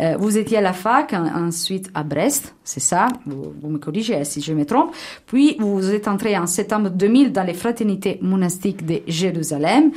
Euh, 0.00 0.16
vous 0.18 0.36
étiez 0.36 0.58
à 0.58 0.60
la 0.60 0.72
fac, 0.72 1.12
en- 1.12 1.46
ensuite 1.46 1.90
à 1.94 2.02
Brest, 2.02 2.54
c'est 2.64 2.80
ça, 2.80 3.06
vous, 3.26 3.54
vous 3.60 3.68
me 3.68 3.78
corrigez 3.78 4.16
hein, 4.16 4.24
si 4.24 4.40
je 4.40 4.52
me 4.52 4.64
trompe. 4.66 4.92
Puis 5.26 5.56
vous 5.60 5.90
êtes 5.92 6.08
entré 6.08 6.36
en 6.36 6.46
septembre 6.46 6.90
2000 6.90 7.32
dans 7.32 7.44
les 7.44 7.54
fraternités 7.54 8.18
monastiques 8.20 8.84
de 8.84 9.02
Jérusalem. 9.06 9.92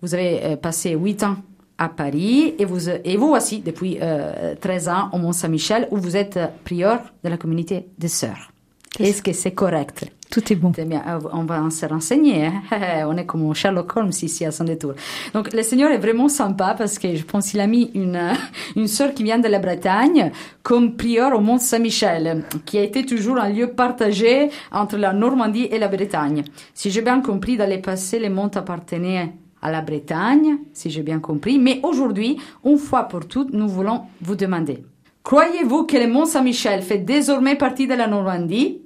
Vous 0.00 0.14
avez 0.14 0.42
euh, 0.44 0.56
passé 0.56 0.92
huit 0.94 1.22
ans 1.22 1.36
à 1.76 1.88
Paris 1.88 2.54
et 2.58 2.64
vous, 2.64 2.88
et 2.88 3.16
vous 3.16 3.28
aussi 3.34 3.58
depuis 3.60 3.98
euh, 4.00 4.54
13 4.60 4.88
ans 4.88 5.10
au 5.12 5.18
Mont-Saint-Michel 5.18 5.88
où 5.90 5.96
vous 5.98 6.16
êtes 6.16 6.36
euh, 6.36 6.46
prieur 6.64 7.00
de 7.22 7.28
la 7.28 7.36
communauté 7.36 7.88
des 7.98 8.08
sœurs. 8.08 8.50
Est-ce 8.98 9.22
que 9.22 9.32
c'est 9.32 9.50
correct? 9.52 10.06
Tout 10.34 10.52
est 10.52 10.56
bon. 10.56 10.72
Euh, 10.76 11.20
on 11.32 11.44
va 11.44 11.70
se 11.70 11.86
renseigner. 11.86 12.46
hein. 12.46 13.04
on 13.06 13.16
est 13.16 13.24
comme 13.24 13.54
Sherlock 13.54 13.96
Holmes 13.96 14.10
ici 14.20 14.44
à 14.44 14.50
son 14.50 14.64
détour. 14.64 14.94
Donc 15.32 15.52
le 15.52 15.62
Seigneur 15.62 15.92
est 15.92 15.98
vraiment 15.98 16.28
sympa 16.28 16.74
parce 16.76 16.98
que 16.98 17.14
je 17.14 17.22
pense 17.22 17.52
qu'il 17.52 17.60
a 17.60 17.68
mis 17.68 17.92
une, 17.94 18.20
une 18.76 18.88
sœur 18.88 19.14
qui 19.14 19.22
vient 19.22 19.38
de 19.38 19.46
la 19.46 19.60
Bretagne 19.60 20.32
comme 20.64 20.96
prieur 20.96 21.36
au 21.36 21.40
Mont 21.40 21.58
Saint-Michel, 21.58 22.42
qui 22.64 22.78
a 22.78 22.82
été 22.82 23.06
toujours 23.06 23.38
un 23.38 23.48
lieu 23.48 23.68
partagé 23.68 24.48
entre 24.72 24.96
la 24.96 25.12
Normandie 25.12 25.68
et 25.70 25.78
la 25.78 25.86
Bretagne. 25.86 26.42
Si 26.74 26.90
j'ai 26.90 27.02
bien 27.02 27.20
compris, 27.20 27.56
dans 27.56 27.70
le 27.70 27.80
passé, 27.80 28.18
les 28.18 28.28
monts 28.28 28.50
appartenaient 28.56 29.34
à 29.62 29.70
la 29.70 29.82
Bretagne, 29.82 30.56
si 30.72 30.90
j'ai 30.90 31.02
bien 31.02 31.20
compris, 31.20 31.60
mais 31.60 31.78
aujourd'hui, 31.84 32.38
une 32.64 32.78
fois 32.78 33.04
pour 33.04 33.28
toutes, 33.28 33.52
nous 33.52 33.68
voulons 33.68 34.00
vous 34.20 34.34
demander. 34.34 34.82
Croyez-vous 35.22 35.84
que 35.84 35.96
le 35.96 36.08
Mont 36.08 36.26
Saint-Michel 36.26 36.82
fait 36.82 36.98
désormais 36.98 37.54
partie 37.54 37.86
de 37.86 37.94
la 37.94 38.08
Normandie? 38.08 38.80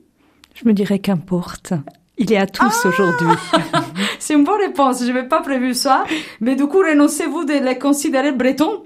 Je 0.60 0.66
me 0.66 0.72
dirais 0.72 0.98
qu'importe. 0.98 1.72
Il 2.16 2.32
est 2.32 2.36
à 2.36 2.46
tous 2.46 2.84
aujourd'hui. 2.84 3.28
C'est 4.18 4.34
une 4.34 4.42
bonne 4.42 4.60
réponse, 4.60 5.00
je 5.00 5.12
n'avais 5.12 5.28
pas 5.28 5.40
prévu 5.40 5.72
ça. 5.72 6.02
Mais 6.40 6.56
du 6.56 6.66
coup, 6.66 6.78
renoncez-vous 6.78 7.44
de 7.44 7.64
les 7.64 7.78
considérer 7.78 8.32
bretons 8.32 8.82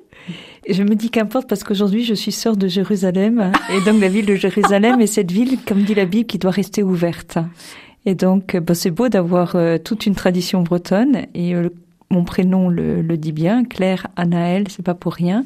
Je 0.68 0.82
me 0.82 0.94
dis 0.94 1.08
qu'importe 1.08 1.48
parce 1.48 1.64
qu'aujourd'hui 1.64 2.04
je 2.04 2.12
suis 2.12 2.32
sœur 2.32 2.58
de 2.58 2.68
Jérusalem 2.68 3.52
et 3.70 3.80
donc 3.86 4.02
la 4.02 4.08
ville 4.08 4.26
de 4.26 4.34
Jérusalem 4.34 5.00
est 5.00 5.06
cette 5.06 5.32
ville, 5.32 5.58
comme 5.66 5.82
dit 5.82 5.94
la 5.94 6.04
Bible, 6.04 6.26
qui 6.26 6.38
doit 6.38 6.50
rester 6.50 6.82
ouverte. 6.82 7.38
Et 8.04 8.14
donc, 8.14 8.56
bah, 8.56 8.74
c'est 8.74 8.90
beau 8.90 9.08
d'avoir 9.08 9.56
euh, 9.56 9.78
toute 9.78 10.04
une 10.04 10.14
tradition 10.14 10.60
bretonne 10.62 11.26
et 11.34 11.54
euh, 11.54 11.70
mon 12.10 12.24
prénom 12.24 12.68
le, 12.68 13.00
le, 13.00 13.16
dit 13.16 13.32
bien, 13.32 13.64
Claire 13.64 14.08
Anaël, 14.16 14.64
c'est 14.68 14.84
pas 14.84 14.94
pour 14.94 15.14
rien. 15.14 15.44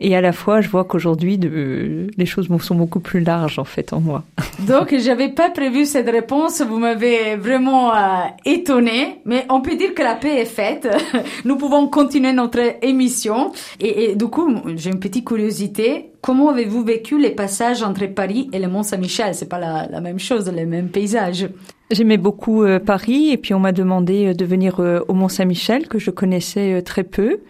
Et 0.00 0.14
à 0.14 0.20
la 0.20 0.32
fois, 0.32 0.60
je 0.60 0.68
vois 0.68 0.84
qu'aujourd'hui, 0.84 1.38
les 1.38 2.26
choses 2.26 2.48
sont 2.60 2.74
beaucoup 2.76 3.00
plus 3.00 3.20
larges 3.20 3.58
en 3.58 3.64
fait 3.64 3.92
en 3.92 4.00
moi. 4.00 4.22
Donc, 4.68 4.94
j'avais 4.96 5.28
pas 5.28 5.50
prévu 5.50 5.86
cette 5.86 6.08
réponse. 6.08 6.62
Vous 6.62 6.78
m'avez 6.78 7.34
vraiment 7.34 7.92
euh, 7.92 7.96
étonné, 8.44 9.20
mais 9.24 9.44
on 9.48 9.60
peut 9.60 9.74
dire 9.74 9.94
que 9.94 10.02
la 10.02 10.14
paix 10.14 10.40
est 10.40 10.44
faite. 10.44 10.88
Nous 11.44 11.56
pouvons 11.56 11.88
continuer 11.88 12.32
notre 12.32 12.60
émission. 12.82 13.50
Et, 13.80 14.10
et 14.10 14.14
du 14.14 14.26
coup, 14.26 14.54
j'ai 14.76 14.90
une 14.90 15.00
petite 15.00 15.26
curiosité. 15.26 16.10
Comment 16.20 16.50
avez-vous 16.50 16.84
vécu 16.84 17.18
les 17.18 17.30
passages 17.30 17.82
entre 17.82 18.06
Paris 18.06 18.48
et 18.52 18.60
le 18.60 18.68
Mont 18.68 18.84
Saint-Michel 18.84 19.34
C'est 19.34 19.48
pas 19.48 19.58
la, 19.58 19.88
la, 19.88 20.00
même 20.00 20.20
chose, 20.20 20.48
les 20.48 20.66
mêmes 20.66 20.90
paysages. 20.90 21.48
J'aimais 21.90 22.18
beaucoup 22.18 22.62
euh, 22.62 22.78
Paris 22.78 23.30
et 23.30 23.36
puis 23.36 23.52
on 23.52 23.60
m'a 23.60 23.72
demandé 23.72 24.26
euh, 24.26 24.34
de 24.34 24.44
venir 24.44 24.78
au 25.08 25.12
Mont 25.12 25.28
Saint-Michel 25.28 25.88
que 25.88 25.98
je 25.98 26.12
connaissais 26.12 26.82
très 26.82 27.02
peu. 27.02 27.40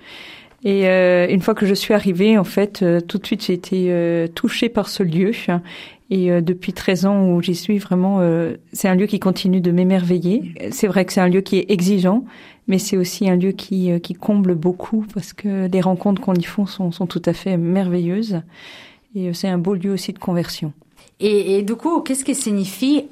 Et 0.65 0.89
euh, 0.89 1.29
une 1.29 1.41
fois 1.41 1.55
que 1.55 1.67
je 1.67 1.75
suis 1.75 1.95
arrivée, 1.95 2.37
en 2.37 2.45
fait, 2.45 2.85
tout 3.07 3.19
de 3.19 3.27
suite 3.27 3.45
j'ai 3.45 3.53
été 3.53 4.27
touchée 4.35 4.69
par 4.69 4.89
ce 4.89 5.03
lieu. 5.03 5.33
Et 6.11 6.41
depuis 6.41 6.73
13 6.73 7.07
ans 7.07 7.29
où 7.29 7.43
j'y 7.43 7.55
suis, 7.55 7.79
vraiment, 7.79 8.21
c'est 8.73 8.89
un 8.89 8.95
lieu 8.95 9.07
qui 9.07 9.21
continue 9.21 9.61
de 9.61 9.71
m'émerveiller. 9.71 10.55
C'est 10.71 10.87
vrai 10.87 11.05
que 11.05 11.13
c'est 11.13 11.21
un 11.21 11.29
lieu 11.29 11.43
qui 11.43 11.59
est 11.59 11.71
exigeant, 11.71 12.25
mais 12.67 12.79
c'est 12.79 12.97
aussi 12.97 13.29
un 13.29 13.37
lieu 13.37 13.53
qui, 13.53 14.01
qui 14.01 14.15
comble 14.15 14.55
beaucoup 14.55 15.05
parce 15.15 15.33
que 15.33 15.69
les 15.69 15.81
rencontres 15.81 16.21
qu'on 16.21 16.35
y 16.35 16.43
font 16.43 16.67
sont, 16.67 17.07
tout 17.07 17.23
à 17.25 17.33
fait 17.33 17.57
merveilleuses. 17.57 18.41
Et 19.15 19.33
c'est 19.35 19.49
un 19.49 19.59
beau 19.59 19.75
lieu 19.75 19.93
aussi 19.93 20.13
de 20.13 20.19
conversion. 20.19 20.73
Et 21.21 21.63
du 21.63 21.77
coup, 21.77 22.01
qu'est-ce 22.01 22.25
que 22.25 22.35
signifie 22.35 23.05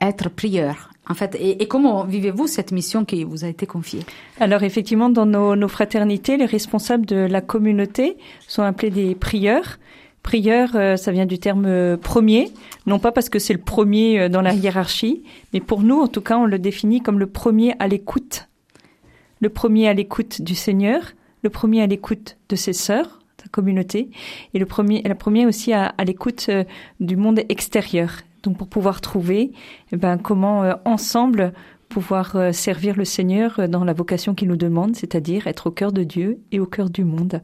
être 0.00 0.30
prieur? 0.30 0.90
En 1.08 1.14
fait, 1.14 1.36
et, 1.36 1.62
et 1.62 1.68
comment 1.68 2.04
vivez-vous 2.04 2.46
cette 2.46 2.72
mission 2.72 3.04
qui 3.04 3.24
vous 3.24 3.44
a 3.44 3.48
été 3.48 3.66
confiée? 3.66 4.00
Alors 4.40 4.62
effectivement, 4.62 5.08
dans 5.08 5.26
nos, 5.26 5.54
nos, 5.54 5.68
fraternités, 5.68 6.36
les 6.36 6.46
responsables 6.46 7.06
de 7.06 7.16
la 7.16 7.40
communauté 7.40 8.16
sont 8.48 8.62
appelés 8.62 8.90
des 8.90 9.14
prieurs. 9.14 9.78
Prieur, 10.22 10.70
euh, 10.74 10.96
ça 10.96 11.12
vient 11.12 11.26
du 11.26 11.38
terme 11.38 11.96
premier, 11.98 12.50
non 12.86 12.98
pas 12.98 13.12
parce 13.12 13.28
que 13.28 13.38
c'est 13.38 13.52
le 13.52 13.60
premier 13.60 14.18
euh, 14.18 14.28
dans 14.28 14.42
la 14.42 14.54
hiérarchie, 14.54 15.22
mais 15.52 15.60
pour 15.60 15.82
nous, 15.82 16.00
en 16.00 16.08
tout 16.08 16.20
cas, 16.20 16.36
on 16.36 16.46
le 16.46 16.58
définit 16.58 17.00
comme 17.00 17.20
le 17.20 17.28
premier 17.28 17.74
à 17.78 17.86
l'écoute. 17.86 18.48
Le 19.40 19.50
premier 19.50 19.86
à 19.86 19.94
l'écoute 19.94 20.42
du 20.42 20.56
Seigneur, 20.56 21.12
le 21.42 21.50
premier 21.50 21.82
à 21.82 21.86
l'écoute 21.86 22.38
de 22.48 22.56
ses 22.56 22.72
sœurs, 22.72 23.20
sa 23.40 23.48
communauté, 23.48 24.10
et 24.52 24.58
le 24.58 24.66
premier, 24.66 25.02
la 25.02 25.14
première 25.14 25.46
aussi 25.46 25.72
à, 25.72 25.94
à 25.96 26.02
l'écoute 26.02 26.46
euh, 26.48 26.64
du 26.98 27.14
monde 27.14 27.42
extérieur, 27.48 28.10
donc 28.46 28.56
pour 28.56 28.68
pouvoir 28.68 29.00
trouver 29.00 29.52
eh 29.92 29.96
ben, 29.96 30.16
comment 30.16 30.62
euh, 30.62 30.74
ensemble 30.84 31.52
pouvoir 31.88 32.36
euh, 32.36 32.52
servir 32.52 32.96
le 32.96 33.04
Seigneur 33.04 33.58
euh, 33.58 33.68
dans 33.68 33.84
la 33.84 33.92
vocation 33.92 34.34
qu'il 34.34 34.48
nous 34.48 34.56
demande, 34.56 34.96
c'est-à-dire 34.96 35.46
être 35.46 35.68
au 35.68 35.70
cœur 35.70 35.92
de 35.92 36.02
Dieu 36.02 36.38
et 36.52 36.60
au 36.60 36.66
cœur 36.66 36.90
du 36.90 37.04
monde. 37.04 37.42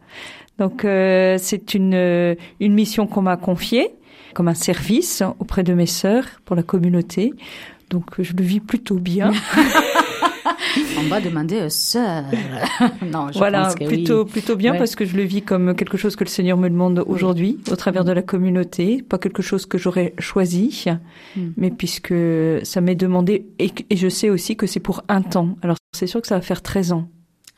Donc 0.59 0.85
euh, 0.85 1.37
c'est 1.39 1.75
une, 1.75 2.37
une 2.61 2.75
mission 2.75 3.07
qu'on 3.07 3.23
m'a 3.23 3.37
confiée 3.37 3.91
comme 4.35 4.49
un 4.49 4.55
service 4.55 5.23
auprès 5.41 5.63
de 5.63 5.75
mes 5.75 5.87
sœurs 5.87 6.25
pour 6.45 6.57
la 6.57 6.63
communauté. 6.63 7.33
Donc 7.91 8.07
je 8.19 8.33
le 8.33 8.43
vis 8.43 8.61
plutôt 8.61 8.99
bien. 8.99 9.33
On 10.99 11.09
va 11.09 11.21
demander 11.21 11.63
aux 11.63 11.69
sœurs. 11.71 12.25
non, 13.13 13.29
je 13.33 13.39
voilà, 13.39 13.65
pense 13.65 13.75
que 13.77 13.85
plutôt 13.87 14.25
oui. 14.25 14.31
plutôt 14.31 14.57
bien 14.57 14.73
Ouais. 14.73 14.79
parce 14.79 14.95
que 14.97 15.05
je 15.05 15.17
le 15.17 15.23
vis 15.23 15.43
comme 15.43 15.75
quelque 15.75 15.97
chose 15.97 16.17
que 16.17 16.25
le 16.25 16.29
Seigneur 16.29 16.57
me 16.57 16.69
demande 16.69 17.05
aujourd'hui 17.07 17.59
au 17.71 17.77
travers 17.77 18.05
de 18.05 18.13
la 18.13 18.23
communauté, 18.23 19.03
pas 19.03 19.19
quelque 19.19 19.43
chose 19.43 19.67
que 19.67 19.79
j'aurais 19.79 20.15
choisi, 20.19 20.85
Mm. 21.37 21.41
mais 21.57 21.71
puisque 21.71 22.15
ça 22.63 22.81
m'est 22.81 22.95
demandé 22.95 23.47
et, 23.59 23.71
et 23.91 23.97
je 23.97 24.09
sais 24.09 24.31
aussi 24.31 24.57
que 24.57 24.67
c'est 24.67 24.81
pour 24.81 25.03
un 25.09 25.23
temps. 25.23 25.57
Alors 25.63 25.77
c'est 25.93 26.07
sûr 26.07 26.21
que 26.21 26.27
ça 26.27 26.35
va 26.37 26.41
faire 26.43 26.63
13 26.63 26.93
ans. 26.93 27.09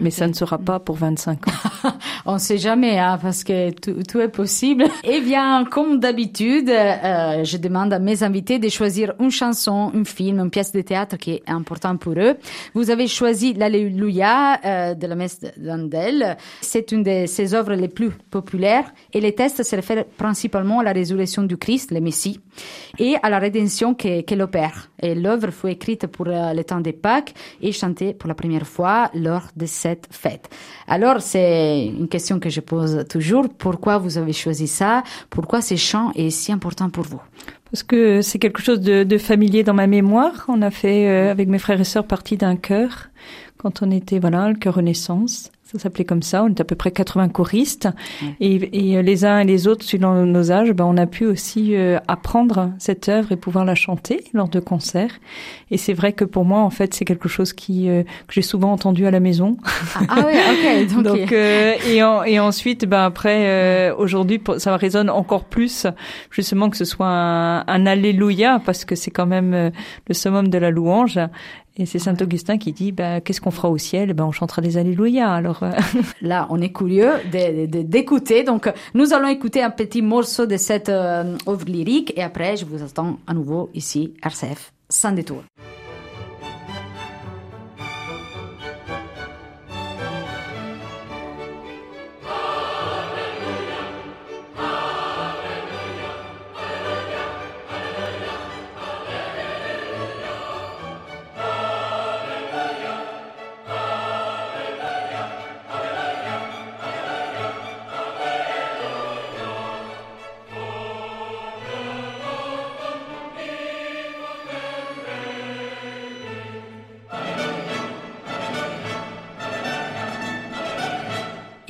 Mais 0.01 0.11
ça 0.11 0.27
ne 0.27 0.33
sera 0.33 0.59
pas 0.59 0.81
pour 0.81 0.97
25 0.97 1.47
ans. 1.49 1.53
On 2.27 2.35
ne 2.35 2.39
sait 2.39 2.59
jamais, 2.59 2.99
hein, 2.99 3.17
parce 3.23 3.45
que 3.45 3.71
tout, 3.71 4.03
tout 4.09 4.21
est 4.21 4.29
possible. 4.29 4.85
Eh 5.05 5.21
bien, 5.21 5.65
comme 5.71 6.01
d'habitude, 6.01 6.69
euh, 6.69 7.45
je 7.45 7.57
demande 7.59 7.93
à 7.93 7.99
mes 8.01 8.23
invités 8.25 8.59
de 8.59 8.69
choisir 8.69 9.15
une 9.21 9.31
chanson, 9.31 9.93
un 9.95 10.05
film, 10.05 10.41
une 10.41 10.51
pièce 10.51 10.73
de 10.73 10.81
théâtre 10.81 11.17
qui 11.17 11.33
est 11.33 11.43
important 11.47 11.97
pour 11.97 12.15
eux. 12.15 12.37
Vous 12.75 12.91
avez 12.91 13.07
choisi 13.07 13.53
l'Alléluia 13.55 14.59
euh, 14.65 14.95
de 14.95 15.07
la 15.07 15.15
messe 15.15 15.41
d'Andel. 15.57 16.37
C'est 16.61 16.91
une 16.91 17.03
de 17.05 17.27
ses 17.27 17.55
œuvres 17.55 17.75
les 17.75 17.89
plus 17.89 18.11
populaires 18.11 18.93
et 19.13 19.21
les 19.21 19.35
textes 19.35 19.63
se 19.63 19.77
réfèrent 19.77 20.05
principalement 20.17 20.81
à 20.81 20.83
la 20.83 20.93
résurrection 20.93 21.43
du 21.45 21.57
Christ, 21.57 21.93
le 21.93 22.01
Messie, 22.01 22.41
et 22.99 23.15
à 23.23 23.31
la 23.31 23.39
rédemption 23.39 23.95
que- 23.95 24.23
qu'elle 24.23 24.43
opère. 24.43 24.91
Et 25.04 25.14
l'œuvre 25.14 25.50
fut 25.50 25.68
écrite 25.68 26.06
pour 26.06 26.26
euh, 26.28 26.54
le 26.54 26.64
temps 26.64 26.80
des 26.80 26.94
Pâques 26.94 27.34
et 27.61 27.73
chantée 27.73 28.14
pour 28.14 28.28
la 28.32 28.34
première 28.34 28.66
fois 28.66 29.11
lors 29.14 29.46
de 29.54 29.66
cette 29.66 30.06
fête. 30.11 30.49
Alors, 30.88 31.20
c'est 31.20 31.87
une 31.87 32.08
question 32.08 32.40
que 32.40 32.49
je 32.49 32.61
pose 32.61 33.04
toujours. 33.14 33.46
Pourquoi 33.64 33.99
vous 33.99 34.16
avez 34.16 34.32
choisi 34.32 34.66
ça? 34.66 35.02
Pourquoi 35.28 35.61
ce 35.61 35.76
chant 35.76 36.11
est 36.14 36.30
si 36.30 36.50
important 36.52 36.88
pour 36.88 37.04
vous? 37.04 37.20
Parce 37.70 37.82
que 37.82 38.23
c'est 38.23 38.38
quelque 38.38 38.62
chose 38.62 38.80
de, 38.80 39.04
de 39.04 39.18
familier 39.18 39.62
dans 39.62 39.75
ma 39.75 39.87
mémoire. 39.87 40.46
On 40.49 40.62
a 40.62 40.70
fait 40.70 41.06
euh, 41.06 41.30
avec 41.30 41.49
mes 41.49 41.58
frères 41.58 41.80
et 41.80 41.84
sœurs 41.92 42.06
partie 42.06 42.38
d'un 42.38 42.56
chœur 42.56 43.08
quand 43.58 43.82
on 43.82 43.90
était 43.90 44.18
voilà 44.18 44.49
le 44.49 44.54
chœur 44.54 44.76
Renaissance. 44.76 45.50
Ça 45.75 45.81
s'appelait 45.81 46.04
comme 46.04 46.23
ça. 46.23 46.45
On 46.45 46.49
était 46.49 46.61
à 46.61 46.64
peu 46.64 46.76
près 46.76 46.93
80 46.93 47.28
choristes 47.31 47.88
Ouais. 48.23 48.28
et, 48.40 48.90
et, 48.90 48.97
euh, 48.97 49.02
les 49.02 49.25
uns 49.25 49.40
et 49.40 49.45
les 49.45 49.66
autres, 49.66 49.85
suivant 49.85 50.14
nos 50.25 50.52
âges, 50.52 50.71
ben, 50.73 50.85
on 50.85 50.97
a 50.97 51.07
pu 51.07 51.26
aussi 51.26 51.75
euh, 51.75 51.99
apprendre 52.07 52.71
cette 52.78 53.09
œuvre 53.09 53.33
et 53.33 53.37
pouvoir 53.37 53.64
la 53.64 53.75
chanter 53.75 54.23
lors 54.35 54.49
de 54.49 54.61
concerts. 54.61 55.19
Et 55.73 55.76
c'est 55.76 55.93
vrai 55.93 56.12
que 56.12 56.25
pour 56.25 56.45
moi, 56.45 56.61
en 56.61 56.71
fait, 56.71 56.95
c'est 56.95 57.04
quelque 57.04 57.28
chose 57.28 57.52
qui 57.52 57.88
euh, 57.88 58.04
que 58.04 58.35
j'ai 58.35 58.43
souvent 58.43 58.73
entendu 58.73 59.04
à 59.07 59.11
la 59.11 59.19
maison. 59.19 59.57
Ah, 59.97 60.00
ah 60.11 60.26
oui, 60.28 60.85
ok. 60.85 60.95
Donc, 61.02 61.04
Donc 61.04 61.33
euh, 61.33 61.73
et, 61.88 62.02
en- 62.04 62.23
et 62.23 62.38
ensuite, 62.38 62.85
ben 62.87 63.02
après, 63.04 63.47
euh, 63.49 63.95
aujourd'hui, 63.97 64.40
ça 64.59 64.76
résonne 64.76 65.11
encore 65.11 65.45
plus, 65.45 65.87
justement 66.31 66.71
que 66.71 66.76
ce 66.76 66.85
soit 66.85 67.09
un, 67.09 67.66
un 67.66 67.87
alléluia 67.87 68.61
parce 68.64 68.85
que 68.85 68.95
c'est 68.95 69.11
quand 69.11 69.26
même 69.26 69.54
euh, 69.54 69.71
le 70.09 70.14
summum 70.14 70.49
de 70.49 70.59
la 70.59 70.71
louange. 70.71 71.19
Et 71.76 71.87
c'est 71.87 71.99
Saint 71.99 72.16
Augustin 72.21 72.57
qui 72.57 72.73
dit, 72.73 72.93
ben 72.93 73.21
qu'est-ce 73.21 73.40
qu'on 73.40 73.50
fera 73.50 73.69
au 73.69 73.78
ciel? 73.78 74.12
Ben 74.12 74.25
on 74.25 74.31
chantera 74.33 74.62
des 74.62 74.76
alléluia. 74.76 75.33
Alors 75.33 75.62
euh, 75.62 75.73
Là, 76.23 76.47
on 76.50 76.61
est 76.61 76.73
curieux 76.73 77.12
d'écouter. 77.31 78.45
Donc, 78.45 78.73
nous 78.95 79.12
allons 79.12 79.28
écouter 79.28 79.62
un 79.62 79.71
petit 79.71 80.02
morceau 80.02 80.47
de 80.47 80.57
cette 80.57 80.88
euh, 80.88 81.37
œuvre 81.49 81.66
lyrique 81.66 82.12
et 82.16 82.23
après, 82.23 82.57
je 82.57 82.64
vous 82.64 82.83
attends 82.83 83.19
à 83.26 83.35
nouveau 83.35 83.71
ici, 83.75 84.14
RCF, 84.23 84.73
sans 84.88 85.12
détour. 85.12 85.43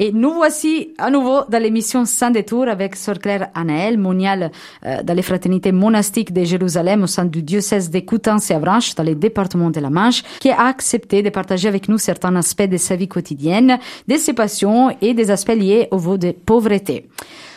Et 0.04 0.12
nous 0.12 0.34
voici 0.34 0.92
à 0.98 1.10
nouveau 1.10 1.44
dans 1.48 1.62
l'émission 1.62 2.04
Sans 2.04 2.30
détour 2.30 2.68
avec 2.68 2.94
Sœur 2.94 3.18
Claire 3.18 3.48
Anaël, 3.54 3.96
moniale 3.96 4.50
euh, 4.84 5.02
dans 5.02 5.14
les 5.14 5.22
fraternités 5.22 5.72
monastiques 5.72 6.30
de 6.30 6.44
Jérusalem 6.44 7.04
au 7.04 7.06
sein 7.06 7.24
du 7.24 7.42
diocèse 7.42 7.88
de 7.88 8.00
Coutances 8.00 8.50
et 8.50 8.54
Avranches 8.54 8.94
dans 8.96 9.02
le 9.02 9.14
département 9.14 9.70
de 9.70 9.80
la 9.80 9.88
Manche, 9.88 10.22
qui 10.40 10.50
a 10.50 10.66
accepté 10.66 11.22
de 11.22 11.30
partager 11.30 11.68
avec 11.68 11.88
nous 11.88 11.96
certains 11.96 12.36
aspects 12.36 12.68
de 12.68 12.76
sa 12.76 12.96
vie 12.96 13.08
quotidienne, 13.08 13.78
de 14.06 14.16
ses 14.18 14.34
passions 14.34 14.94
et 15.00 15.14
des 15.14 15.30
aspects 15.30 15.56
liés 15.56 15.88
au 15.90 15.96
voeu 15.96 16.18
de 16.18 16.32
pauvreté. 16.32 17.08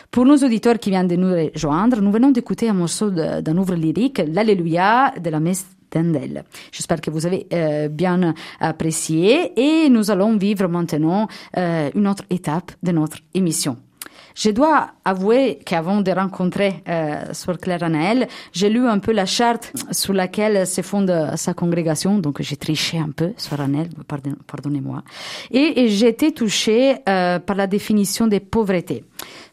Pour 0.10 0.24
nos 0.24 0.38
auditeurs 0.38 0.80
qui 0.80 0.90
viennent 0.90 1.10
de 1.10 1.18
nous 1.18 1.34
rejoindre, 1.54 2.00
nous 2.00 2.14
venons 2.14 2.32
d'écouter 2.32 2.70
un 2.70 2.74
morceau 2.74 3.10
d'un 3.10 3.58
œuvre 3.58 3.76
lyrique, 3.76 4.22
l'Alléluia 4.26 5.14
de 5.22 5.30
la 5.30 5.42
messe 5.42 5.66
J'espère 6.72 7.02
que 7.02 7.10
vous 7.10 7.26
avez 7.26 7.48
euh, 7.54 7.88
bien 7.88 8.34
apprécié 8.60 9.54
et 9.56 9.90
nous 9.90 10.12
allons 10.12 10.38
vivre 10.38 10.68
maintenant 10.68 11.28
euh, 11.58 11.90
une 11.96 12.08
autre 12.08 12.24
étape 12.30 12.72
de 12.84 12.92
notre 12.92 13.18
émission. 13.34 13.78
Je 14.38 14.52
dois 14.52 14.92
avouer 15.04 15.58
qu'avant 15.66 16.02
de 16.02 16.12
rencontrer 16.12 16.84
euh, 16.88 17.34
Sœur 17.34 17.58
Claire 17.58 17.82
Anaël, 17.82 18.28
j'ai 18.54 18.70
lu 18.70 18.88
un 18.88 19.00
peu 19.00 19.12
la 19.12 19.26
charte 19.26 19.74
sur 19.90 20.14
laquelle 20.14 20.68
se 20.68 20.82
fonde 20.82 21.12
sa 21.36 21.56
congrégation, 21.56 22.20
donc 22.20 22.40
j'ai 22.44 22.56
triché 22.56 23.00
un 23.00 23.10
peu, 23.10 23.34
Sœur 23.38 23.62
Anaël, 23.62 23.90
pardonnez-moi, 24.46 25.02
et, 25.50 25.88
j'ai 25.88 26.10
été 26.10 26.32
touchée 26.32 26.98
euh, 27.10 27.40
par 27.40 27.56
la 27.56 27.66
définition 27.66 28.28
des 28.28 28.40
pauvretés. 28.40 29.04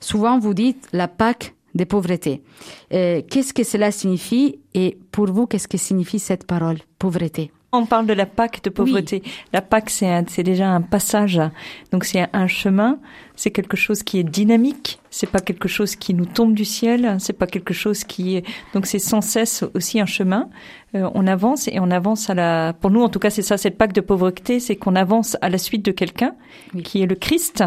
Souvent, 0.00 0.38
vous 0.38 0.52
dites 0.52 0.86
la 0.92 1.08
Pâque 1.08 1.54
des 1.74 1.84
pauvretés. 1.84 2.42
Euh, 2.92 3.22
qu'est-ce 3.28 3.52
que 3.52 3.64
cela 3.64 3.90
signifie 3.90 4.58
et 4.74 4.98
pour 5.10 5.26
vous, 5.26 5.46
qu'est-ce 5.46 5.68
que 5.68 5.78
signifie 5.78 6.18
cette 6.18 6.46
parole, 6.46 6.78
pauvreté? 6.98 7.50
On 7.72 7.86
parle 7.86 8.06
de 8.06 8.12
la 8.12 8.26
Pâque 8.26 8.62
de 8.62 8.70
pauvreté. 8.70 9.22
La 9.52 9.60
Pâque, 9.60 9.90
c'est 9.90 10.42
déjà 10.44 10.68
un 10.68 10.80
passage. 10.80 11.40
Donc 11.90 12.04
c'est 12.04 12.24
un 12.32 12.46
chemin. 12.46 13.00
C'est 13.36 13.50
quelque 13.50 13.76
chose 13.76 14.02
qui 14.02 14.20
est 14.20 14.24
dynamique. 14.24 15.00
C'est 15.10 15.28
pas 15.28 15.40
quelque 15.40 15.68
chose 15.68 15.96
qui 15.96 16.14
nous 16.14 16.24
tombe 16.24 16.54
du 16.54 16.64
ciel. 16.64 17.16
C'est 17.18 17.32
pas 17.32 17.46
quelque 17.46 17.74
chose 17.74 18.04
qui 18.04 18.36
est. 18.36 18.44
Donc 18.74 18.86
c'est 18.86 19.00
sans 19.00 19.20
cesse 19.20 19.64
aussi 19.74 20.00
un 20.00 20.06
chemin. 20.06 20.48
Euh, 20.94 21.10
on 21.14 21.26
avance 21.26 21.66
et 21.66 21.80
on 21.80 21.90
avance 21.90 22.30
à 22.30 22.34
la. 22.34 22.72
Pour 22.80 22.90
nous, 22.90 23.02
en 23.02 23.08
tout 23.08 23.18
cas, 23.18 23.30
c'est 23.30 23.42
ça. 23.42 23.56
Cette 23.56 23.76
Pâque 23.76 23.92
de 23.92 24.00
pauvreté, 24.00 24.60
c'est 24.60 24.76
qu'on 24.76 24.94
avance 24.94 25.36
à 25.40 25.48
la 25.48 25.58
suite 25.58 25.84
de 25.84 25.90
quelqu'un 25.90 26.34
qui 26.84 27.02
est 27.02 27.06
le 27.06 27.16
Christ. 27.16 27.64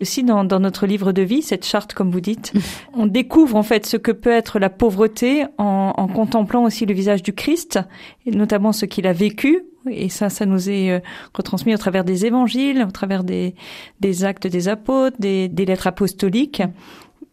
Aussi 0.00 0.22
dans, 0.22 0.44
dans 0.44 0.60
notre 0.60 0.86
livre 0.86 1.12
de 1.12 1.22
vie, 1.22 1.42
cette 1.42 1.66
charte, 1.66 1.92
comme 1.92 2.10
vous 2.10 2.20
dites, 2.20 2.52
on 2.94 3.06
découvre 3.06 3.56
en 3.56 3.64
fait 3.64 3.86
ce 3.86 3.96
que 3.96 4.12
peut 4.12 4.30
être 4.30 4.60
la 4.60 4.70
pauvreté 4.70 5.44
en, 5.58 5.92
en 5.96 6.06
contemplant 6.06 6.62
aussi 6.62 6.86
le 6.86 6.94
visage 6.94 7.22
du 7.22 7.32
Christ, 7.32 7.80
et 8.26 8.30
notamment 8.30 8.72
ce 8.72 8.86
qu'il 8.86 9.06
a 9.06 9.12
vécu 9.12 9.64
et 9.88 10.08
ça, 10.08 10.28
ça 10.28 10.46
nous 10.46 10.68
est 10.68 10.90
euh, 10.90 11.00
retransmis 11.34 11.74
au 11.74 11.78
travers 11.78 12.04
des 12.04 12.26
évangiles, 12.26 12.84
au 12.86 12.90
travers 12.90 13.24
des, 13.24 13.54
des 14.00 14.24
actes 14.24 14.46
des 14.46 14.68
apôtres, 14.68 15.16
des, 15.18 15.48
des 15.48 15.64
lettres 15.64 15.86
apostoliques. 15.86 16.62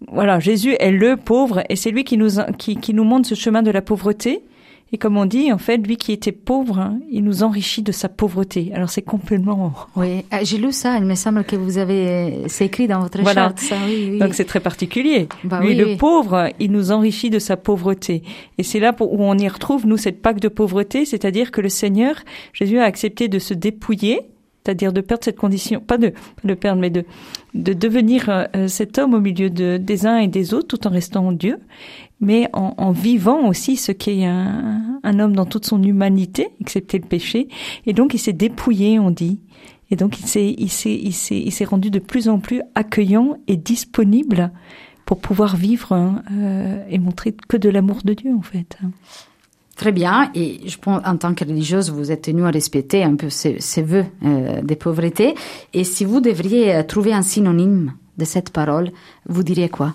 Voilà, 0.07 0.39
Jésus 0.39 0.75
est 0.79 0.91
le 0.91 1.17
pauvre 1.17 1.63
et 1.69 1.75
c'est 1.75 1.91
lui 1.91 2.03
qui 2.03 2.17
nous, 2.17 2.29
qui, 2.57 2.77
qui 2.77 2.93
nous 2.93 3.03
montre 3.03 3.27
ce 3.27 3.35
chemin 3.35 3.63
de 3.63 3.71
la 3.71 3.81
pauvreté 3.81 4.43
et 4.93 4.97
comme 4.97 5.17
on 5.17 5.25
dit, 5.25 5.51
en 5.51 5.57
fait, 5.57 5.77
lui 5.77 5.97
qui 5.97 6.13
était 6.13 6.31
pauvre, 6.31 6.79
hein, 6.79 6.99
il 7.11 7.23
nous 7.23 7.43
enrichit 7.43 7.81
de 7.81 7.91
sa 7.91 8.07
pauvreté. 8.07 8.71
Alors 8.73 8.89
c'est 8.89 9.01
complètement. 9.01 9.73
Oui, 9.95 10.23
ah, 10.31 10.43
j'ai 10.43 10.57
lu 10.57 10.71
ça. 10.71 10.97
Il 10.97 11.05
me 11.05 11.15
semble 11.15 11.43
que 11.43 11.55
vous 11.55 11.77
avez, 11.77 12.43
c'est 12.47 12.65
écrit 12.65 12.87
dans 12.87 12.99
votre 12.99 13.23
charte. 13.33 13.59
Ça, 13.59 13.75
oui, 13.85 14.09
oui. 14.11 14.19
Donc 14.19 14.33
c'est 14.35 14.45
très 14.45 14.59
particulier. 14.59 15.27
Bah, 15.43 15.59
lui, 15.59 15.75
le 15.75 15.97
pauvre, 15.97 16.49
il 16.59 16.71
nous 16.71 16.91
enrichit 16.91 17.29
de 17.29 17.39
sa 17.39 17.57
pauvreté. 17.57 18.21
Et 18.57 18.63
c'est 18.63 18.79
là 18.79 18.95
où 18.99 19.23
on 19.23 19.37
y 19.37 19.47
retrouve 19.47 19.87
nous 19.87 19.97
cette 19.97 20.21
Pâque 20.21 20.39
de 20.39 20.49
pauvreté, 20.49 21.05
c'est-à-dire 21.05 21.51
que 21.51 21.61
le 21.61 21.69
Seigneur, 21.69 22.15
Jésus 22.53 22.79
a 22.79 22.83
accepté 22.83 23.27
de 23.27 23.39
se 23.39 23.53
dépouiller 23.53 24.21
c'est-à-dire 24.67 24.91
de 24.91 24.99
perdre 24.99 25.23
cette 25.23 25.37
condition, 25.37 25.79
pas 25.79 25.97
de, 25.97 26.11
de 26.43 26.53
perdre, 26.53 26.81
mais 26.81 26.89
de, 26.89 27.05
de 27.53 27.71
devenir 27.71 28.25
euh, 28.27 28.67
cet 28.67 28.97
homme 28.97 29.13
au 29.13 29.21
milieu 29.21 29.49
de, 29.49 29.77
des 29.77 30.05
uns 30.05 30.17
et 30.17 30.27
des 30.27 30.53
autres 30.53 30.67
tout 30.67 30.87
en 30.87 30.89
restant 30.89 31.31
Dieu, 31.31 31.57
mais 32.19 32.49
en, 32.53 32.91
vivant 32.91 33.47
aussi 33.47 33.75
ce 33.77 33.91
qu'est 33.91 34.25
un, 34.25 35.19
homme 35.19 35.35
dans 35.35 35.45
toute 35.45 35.65
son 35.65 35.81
humanité, 35.83 36.49
excepté 36.59 36.97
le 36.97 37.07
péché. 37.07 37.47
Et 37.85 37.93
donc 37.93 38.13
il 38.13 38.19
s'est 38.19 38.33
dépouillé, 38.33 38.99
on 38.99 39.11
dit. 39.11 39.39
Et 39.91 39.95
donc 39.95 40.19
il 40.19 40.71
s'est 40.71 41.65
rendu 41.65 41.91
de 41.91 41.99
plus 41.99 42.27
en 42.27 42.39
plus 42.39 42.61
accueillant 42.75 43.37
et 43.47 43.55
disponible 43.55 44.51
pour 45.05 45.19
pouvoir 45.19 45.55
vivre 45.55 45.93
hein, 45.93 46.21
euh, 46.33 46.83
et 46.89 46.99
montrer 46.99 47.33
que 47.47 47.55
de 47.55 47.69
l'amour 47.69 47.99
de 48.03 48.13
Dieu 48.13 48.33
en 48.35 48.41
fait. 48.41 48.77
Très 49.77 49.91
bien. 49.91 50.31
Et 50.33 50.59
je 50.67 50.77
pense, 50.77 51.01
en 51.05 51.17
tant 51.17 51.33
que 51.33 51.45
religieuse, 51.45 51.91
vous 51.91 52.11
êtes 52.11 52.23
tenue 52.23 52.43
à 52.43 52.49
respecter 52.49 53.03
un 53.03 53.15
peu 53.15 53.29
ces, 53.29 53.59
ces 53.59 53.83
vœux 53.83 54.05
euh, 54.25 54.61
de 54.61 54.75
pauvreté. 54.75 55.35
Et 55.73 55.83
si 55.83 56.03
vous 56.03 56.19
devriez 56.19 56.75
euh, 56.75 56.83
trouver 56.83 57.13
un 57.13 57.21
synonyme 57.21 57.93
de 58.17 58.25
cette 58.25 58.49
parole, 58.49 58.91
vous 59.29 59.43
diriez 59.43 59.69
quoi? 59.69 59.93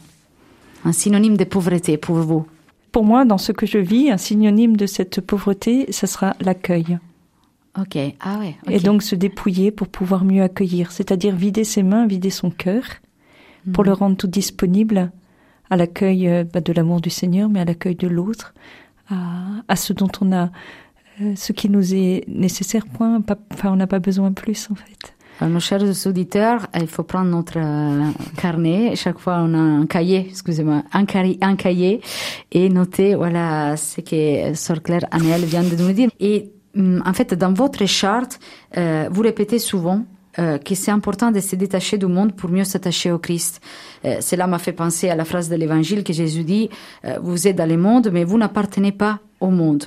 Un 0.84 0.92
synonyme 0.92 1.36
de 1.36 1.44
pauvreté 1.44 1.96
pour 1.96 2.16
vous 2.16 2.46
Pour 2.90 3.04
moi, 3.04 3.24
dans 3.24 3.38
ce 3.38 3.52
que 3.52 3.66
je 3.66 3.78
vis, 3.78 4.10
un 4.10 4.16
synonyme 4.16 4.76
de 4.76 4.86
cette 4.86 5.20
pauvreté, 5.20 5.90
ce 5.92 6.06
sera 6.06 6.34
l'accueil. 6.40 6.98
Ok, 7.78 7.96
ah 8.20 8.38
ouais. 8.38 8.56
Et 8.68 8.80
donc 8.80 9.02
se 9.02 9.14
dépouiller 9.14 9.70
pour 9.70 9.88
pouvoir 9.88 10.24
mieux 10.24 10.42
accueillir, 10.42 10.92
c'est-à-dire 10.92 11.34
vider 11.34 11.64
ses 11.64 11.82
mains, 11.82 12.06
vider 12.06 12.28
son 12.28 12.50
cœur, 12.50 12.82
pour 13.72 13.84
mhm. 13.84 13.90
le 13.90 13.92
rendre 13.94 14.16
tout 14.16 14.26
disponible 14.26 15.10
à 15.70 15.76
l'accueil 15.76 16.28
euh, 16.28 16.44
bah, 16.44 16.60
de 16.60 16.72
l'amour 16.72 17.00
du 17.00 17.08
Seigneur, 17.08 17.48
mais 17.48 17.60
à 17.60 17.64
l'accueil 17.64 17.94
de 17.94 18.08
l'autre, 18.08 18.52
à, 19.08 19.76
ce 19.76 19.92
dont 19.92 20.10
on 20.20 20.32
a, 20.32 20.50
euh, 21.20 21.34
ce 21.34 21.52
qui 21.52 21.68
nous 21.68 21.94
est 21.94 22.24
nécessaire, 22.28 22.86
point. 22.86 23.22
enfin, 23.52 23.72
on 23.72 23.76
n'a 23.76 23.86
pas 23.86 23.98
besoin 23.98 24.32
plus, 24.32 24.70
en 24.70 24.74
fait. 24.74 25.14
Alors, 25.40 25.54
nos 25.54 25.60
chers 25.60 25.82
auditeurs, 26.06 26.66
il 26.74 26.86
faut 26.86 27.02
prendre 27.02 27.30
notre 27.30 27.58
euh, 27.58 28.10
carnet. 28.36 28.94
Chaque 28.96 29.18
fois, 29.18 29.38
on 29.40 29.54
a 29.54 29.58
un 29.58 29.86
cahier, 29.86 30.26
excusez-moi, 30.28 30.82
un, 30.92 31.04
un, 31.40 31.56
cahier 31.56 32.00
et 32.52 32.68
noter, 32.68 33.14
voilà, 33.14 33.76
ce 33.76 34.00
que 34.00 34.54
Sœur 34.54 34.82
Claire 34.82 35.06
Annelle 35.10 35.44
vient 35.44 35.64
de 35.64 35.74
nous 35.76 35.92
dire. 35.92 36.10
Et 36.20 36.52
hum, 36.76 37.02
en 37.04 37.12
fait, 37.12 37.34
dans 37.34 37.52
votre 37.52 37.86
charte, 37.86 38.38
euh, 38.76 39.08
vous 39.10 39.22
répétez 39.22 39.58
souvent 39.58 40.04
euh, 40.38 40.56
que 40.56 40.74
c'est 40.74 40.90
important 40.90 41.30
de 41.30 41.40
se 41.40 41.56
détacher 41.56 41.98
du 41.98 42.06
monde 42.06 42.34
pour 42.34 42.48
mieux 42.48 42.64
s'attacher 42.64 43.12
au 43.12 43.18
Christ. 43.18 43.60
Euh, 44.06 44.22
cela 44.22 44.46
m'a 44.46 44.58
fait 44.58 44.72
penser 44.72 45.10
à 45.10 45.14
la 45.14 45.26
phrase 45.26 45.50
de 45.50 45.56
l'Évangile 45.56 46.04
que 46.04 46.14
Jésus 46.14 46.42
dit 46.42 46.70
euh, 47.04 47.18
Vous 47.22 47.46
êtes 47.46 47.56
dans 47.56 47.68
le 47.68 47.76
monde, 47.76 48.08
mais 48.10 48.24
vous 48.24 48.38
n'appartenez 48.38 48.92
pas 48.92 49.18
au 49.40 49.50
monde. 49.50 49.84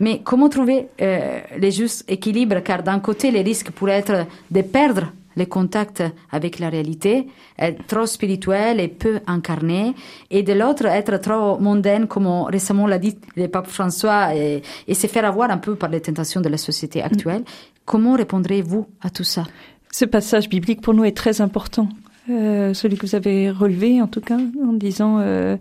Mais 0.00 0.20
comment 0.22 0.48
trouver 0.48 0.88
euh, 1.00 1.40
le 1.58 1.70
juste 1.70 2.04
équilibre 2.08 2.60
Car 2.60 2.82
d'un 2.82 3.00
côté, 3.00 3.30
les 3.30 3.42
risques 3.42 3.70
pourraient 3.70 3.98
être 3.98 4.26
de 4.50 4.62
perdre 4.62 5.12
le 5.36 5.46
contact 5.46 6.02
avec 6.30 6.60
la 6.60 6.68
réalité, 6.68 7.26
être 7.58 7.84
trop 7.86 8.06
spirituel 8.06 8.78
et 8.78 8.88
peu 8.88 9.20
incarné, 9.26 9.94
et 10.30 10.42
de 10.44 10.52
l'autre, 10.52 10.86
être 10.86 11.16
trop 11.18 11.58
mondaine, 11.58 12.06
comme 12.06 12.28
récemment 12.44 12.86
l'a 12.86 12.98
dit 12.98 13.18
le 13.34 13.48
pape 13.48 13.66
François, 13.66 14.34
et, 14.34 14.62
et, 14.86 14.94
se 14.94 15.08
faire 15.08 15.24
avoir 15.24 15.50
un 15.50 15.58
peu 15.58 15.74
par 15.74 15.90
les 15.90 16.00
tentations 16.00 16.40
de 16.40 16.48
la 16.48 16.56
société 16.56 17.02
actuelle. 17.02 17.42
Comment 17.84 18.14
répondrez-vous 18.14 18.86
à 19.02 19.10
tout 19.10 19.24
ça? 19.24 19.44
Ce 19.90 20.04
passage 20.04 20.48
biblique 20.48 20.80
pour 20.80 20.94
nous 20.94 21.04
est 21.04 21.16
très 21.16 21.40
important. 21.40 21.88
Euh, 22.30 22.72
celui 22.72 22.96
que 22.96 23.06
vous 23.06 23.14
avez 23.14 23.50
relevé, 23.50 24.00
en 24.00 24.06
tout 24.06 24.22
cas, 24.22 24.38
en 24.38 24.72
disant 24.72 25.18
euh, 25.20 25.56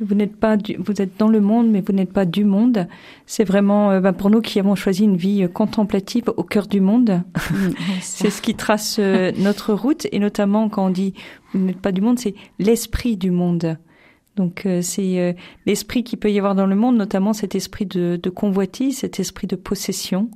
vous 0.00 0.14
n'êtes 0.14 0.36
pas, 0.36 0.56
du, 0.56 0.76
vous 0.78 1.00
êtes 1.00 1.18
dans 1.18 1.28
le 1.28 1.40
monde, 1.40 1.70
mais 1.70 1.80
vous 1.80 1.92
n'êtes 1.92 2.12
pas 2.12 2.24
du 2.24 2.44
monde. 2.44 2.88
C'est 3.26 3.44
vraiment, 3.44 3.90
euh, 3.90 4.00
ben, 4.00 4.12
pour 4.12 4.30
nous 4.30 4.40
qui 4.40 4.58
avons 4.58 4.74
choisi 4.74 5.04
une 5.04 5.16
vie 5.16 5.46
contemplative 5.52 6.24
au 6.36 6.42
cœur 6.42 6.66
du 6.66 6.80
monde, 6.80 7.22
c'est 8.00 8.30
ce 8.30 8.42
qui 8.42 8.54
trace 8.54 8.96
euh, 8.98 9.32
notre 9.38 9.74
route, 9.74 10.06
et 10.12 10.18
notamment 10.18 10.68
quand 10.68 10.86
on 10.86 10.90
dit 10.90 11.14
vous 11.52 11.60
n'êtes 11.60 11.80
pas 11.80 11.92
du 11.92 12.00
monde, 12.00 12.18
c'est 12.18 12.34
l'esprit 12.58 13.16
du 13.16 13.30
monde. 13.30 13.76
Donc 14.36 14.64
euh, 14.64 14.80
c'est 14.80 15.36
l'esprit 15.66 16.04
qui 16.04 16.16
peut 16.16 16.32
y 16.32 16.38
avoir 16.38 16.54
dans 16.54 16.66
le 16.66 16.76
monde, 16.76 16.96
notamment 16.96 17.34
cet 17.34 17.54
esprit 17.54 17.86
de, 17.86 18.18
de 18.20 18.30
convoitise, 18.30 18.98
cet 18.98 19.20
esprit 19.20 19.46
de 19.46 19.56
possession, 19.56 20.30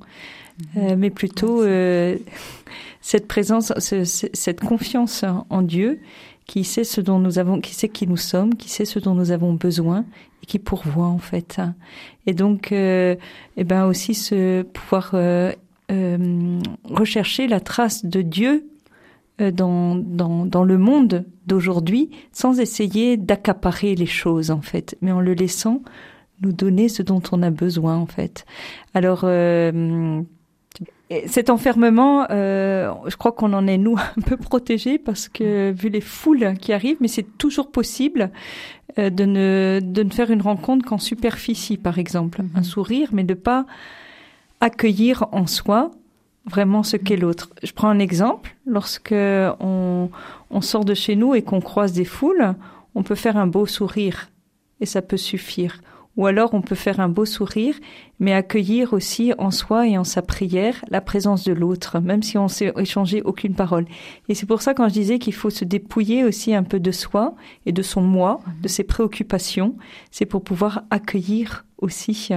mhm. 0.75 0.95
mais 0.95 1.09
plutôt 1.09 1.63
cette 3.01 3.27
présence, 3.27 3.73
cette 3.79 4.61
confiance 4.61 5.25
en 5.49 5.61
Dieu, 5.63 5.99
qui 6.47 6.63
sait 6.63 6.85
ce 6.85 7.01
dont 7.01 7.19
nous 7.19 7.39
avons, 7.39 7.59
qui 7.59 7.75
sait 7.75 7.89
qui 7.89 8.07
nous 8.07 8.17
sommes, 8.17 8.55
qui 8.55 8.69
sait 8.69 8.85
ce 8.85 8.99
dont 8.99 9.13
nous 9.13 9.31
avons 9.31 9.53
besoin 9.53 10.05
et 10.41 10.45
qui 10.45 10.59
pourvoit 10.59 11.07
en 11.07 11.17
fait. 11.17 11.59
Et 12.25 12.33
donc, 12.33 12.71
euh, 12.71 13.15
eh 13.57 13.63
ben 13.65 13.85
aussi 13.85 14.13
se 14.13 14.61
pouvoir 14.63 15.11
euh, 15.13 15.51
euh, 15.91 16.59
rechercher 16.85 17.47
la 17.47 17.59
trace 17.59 18.05
de 18.05 18.21
Dieu 18.21 18.65
dans, 19.39 19.93
dans, 19.93 20.47
dans 20.47 20.63
le 20.63 20.79
monde 20.79 21.23
d'aujourd'hui 21.45 22.09
sans 22.31 22.59
essayer 22.59 23.17
d'accaparer 23.17 23.93
les 23.93 24.07
choses 24.07 24.49
en 24.49 24.61
fait, 24.61 24.97
mais 25.01 25.11
en 25.11 25.19
le 25.19 25.33
laissant 25.33 25.83
nous 26.41 26.53
donner 26.53 26.89
ce 26.89 27.03
dont 27.03 27.21
on 27.31 27.43
a 27.43 27.51
besoin 27.51 27.97
en 27.97 28.07
fait. 28.07 28.45
Alors 28.95 29.25
cet 31.27 31.49
enfermement, 31.49 32.27
euh, 32.31 32.91
je 33.07 33.15
crois 33.15 33.31
qu'on 33.31 33.53
en 33.53 33.65
est 33.67 33.77
nous 33.77 33.97
un 34.17 34.21
peu 34.21 34.37
protégés 34.37 34.97
parce 34.97 35.29
que 35.29 35.71
vu 35.71 35.89
les 35.89 36.01
foules 36.01 36.55
qui 36.59 36.73
arrivent, 36.73 36.97
mais 36.99 37.07
c'est 37.07 37.37
toujours 37.37 37.71
possible 37.71 38.31
euh, 38.97 39.09
de 39.09 39.25
ne 39.25 39.79
de 39.81 40.03
ne 40.03 40.09
faire 40.09 40.31
une 40.31 40.41
rencontre 40.41 40.85
qu'en 40.85 40.97
superficie, 40.97 41.77
par 41.77 41.97
exemple, 41.97 42.41
un 42.55 42.59
mhm. 42.59 42.63
sourire, 42.63 43.09
mais 43.13 43.23
de 43.23 43.33
pas 43.33 43.65
accueillir 44.59 45.27
en 45.31 45.47
soi 45.47 45.91
vraiment 46.45 46.83
ce 46.83 46.97
qu'est 46.97 47.17
l'autre. 47.17 47.49
Je 47.63 47.71
prends 47.73 47.89
un 47.89 47.99
exemple. 47.99 48.55
Lorsque 48.65 49.13
on, 49.13 50.09
on 50.49 50.61
sort 50.61 50.85
de 50.85 50.93
chez 50.93 51.15
nous 51.15 51.35
et 51.35 51.41
qu'on 51.41 51.61
croise 51.61 51.93
des 51.93 52.05
foules, 52.05 52.55
on 52.95 53.03
peut 53.03 53.15
faire 53.15 53.37
un 53.37 53.47
beau 53.47 53.65
sourire 53.65 54.29
et 54.79 54.85
ça 54.85 55.01
peut 55.01 55.17
suffire. 55.17 55.81
Ou 56.17 56.25
alors 56.25 56.53
on 56.53 56.61
peut 56.61 56.75
faire 56.75 56.99
un 56.99 57.09
beau 57.09 57.25
sourire, 57.25 57.75
mais 58.19 58.33
accueillir 58.33 58.93
aussi 58.93 59.33
en 59.37 59.51
soi 59.51 59.87
et 59.87 59.97
en 59.97 60.03
sa 60.03 60.21
prière 60.21 60.83
la 60.89 60.99
présence 60.99 61.43
de 61.43 61.53
l'autre, 61.53 61.99
même 61.99 62.23
si 62.23 62.37
on 62.37 62.47
s'est 62.47 62.73
échangé 62.77 63.21
aucune 63.21 63.53
parole. 63.53 63.85
Et 64.27 64.35
c'est 64.35 64.47
pour 64.47 64.61
ça 64.61 64.73
quand 64.73 64.89
je 64.89 64.93
disais 64.93 65.19
qu'il 65.19 65.33
faut 65.33 65.51
se 65.51 65.63
dépouiller 65.63 66.23
aussi 66.23 66.55
un 66.55 66.63
peu 66.63 66.79
de 66.79 66.91
soi 66.91 67.35
et 67.65 67.71
de 67.71 67.81
son 67.83 68.01
moi, 68.01 68.41
de 68.61 68.67
ses 68.67 68.83
préoccupations, 68.83 69.75
c'est 70.11 70.25
pour 70.25 70.43
pouvoir 70.43 70.83
accueillir 70.89 71.65
aussi 71.77 72.29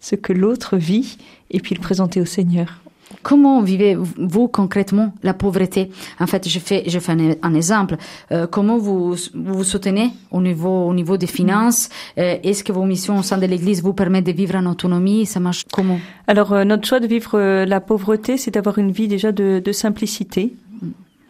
ce 0.00 0.16
que 0.16 0.32
l'autre 0.32 0.76
vit 0.76 1.16
et 1.50 1.60
puis 1.60 1.74
le 1.76 1.80
présenter 1.80 2.20
au 2.20 2.26
Seigneur. 2.26 2.82
Comment 3.22 3.62
vivez-vous 3.62 4.48
concrètement 4.48 5.12
la 5.22 5.34
pauvreté? 5.34 5.90
En 6.20 6.26
fait, 6.26 6.48
je 6.48 6.58
fais, 6.58 6.84
je 6.86 6.98
fais 6.98 7.12
un, 7.42 7.54
exemple. 7.54 7.96
Euh, 8.30 8.46
comment 8.46 8.78
vous, 8.78 9.14
vous 9.34 9.64
soutenez 9.64 10.10
au 10.30 10.40
niveau, 10.40 10.86
au 10.86 10.94
niveau 10.94 11.16
des 11.16 11.26
finances? 11.26 11.88
Euh, 12.18 12.36
Est-ce 12.42 12.64
que 12.64 12.72
vos 12.72 12.84
missions 12.84 13.18
au 13.18 13.22
sein 13.22 13.38
de 13.38 13.46
l'Église 13.46 13.82
vous 13.82 13.92
permettent 13.92 14.26
de 14.26 14.32
vivre 14.32 14.56
en 14.56 14.66
autonomie? 14.66 15.26
Ça 15.26 15.40
marche 15.40 15.64
comment? 15.72 15.98
Alors, 16.26 16.52
euh, 16.52 16.64
notre 16.64 16.86
choix 16.86 17.00
de 17.00 17.06
vivre 17.06 17.64
la 17.64 17.80
pauvreté, 17.80 18.36
c'est 18.36 18.52
d'avoir 18.52 18.78
une 18.78 18.92
vie 18.92 19.08
déjà 19.08 19.32
de, 19.32 19.62
de 19.64 19.72
simplicité. 19.72 20.54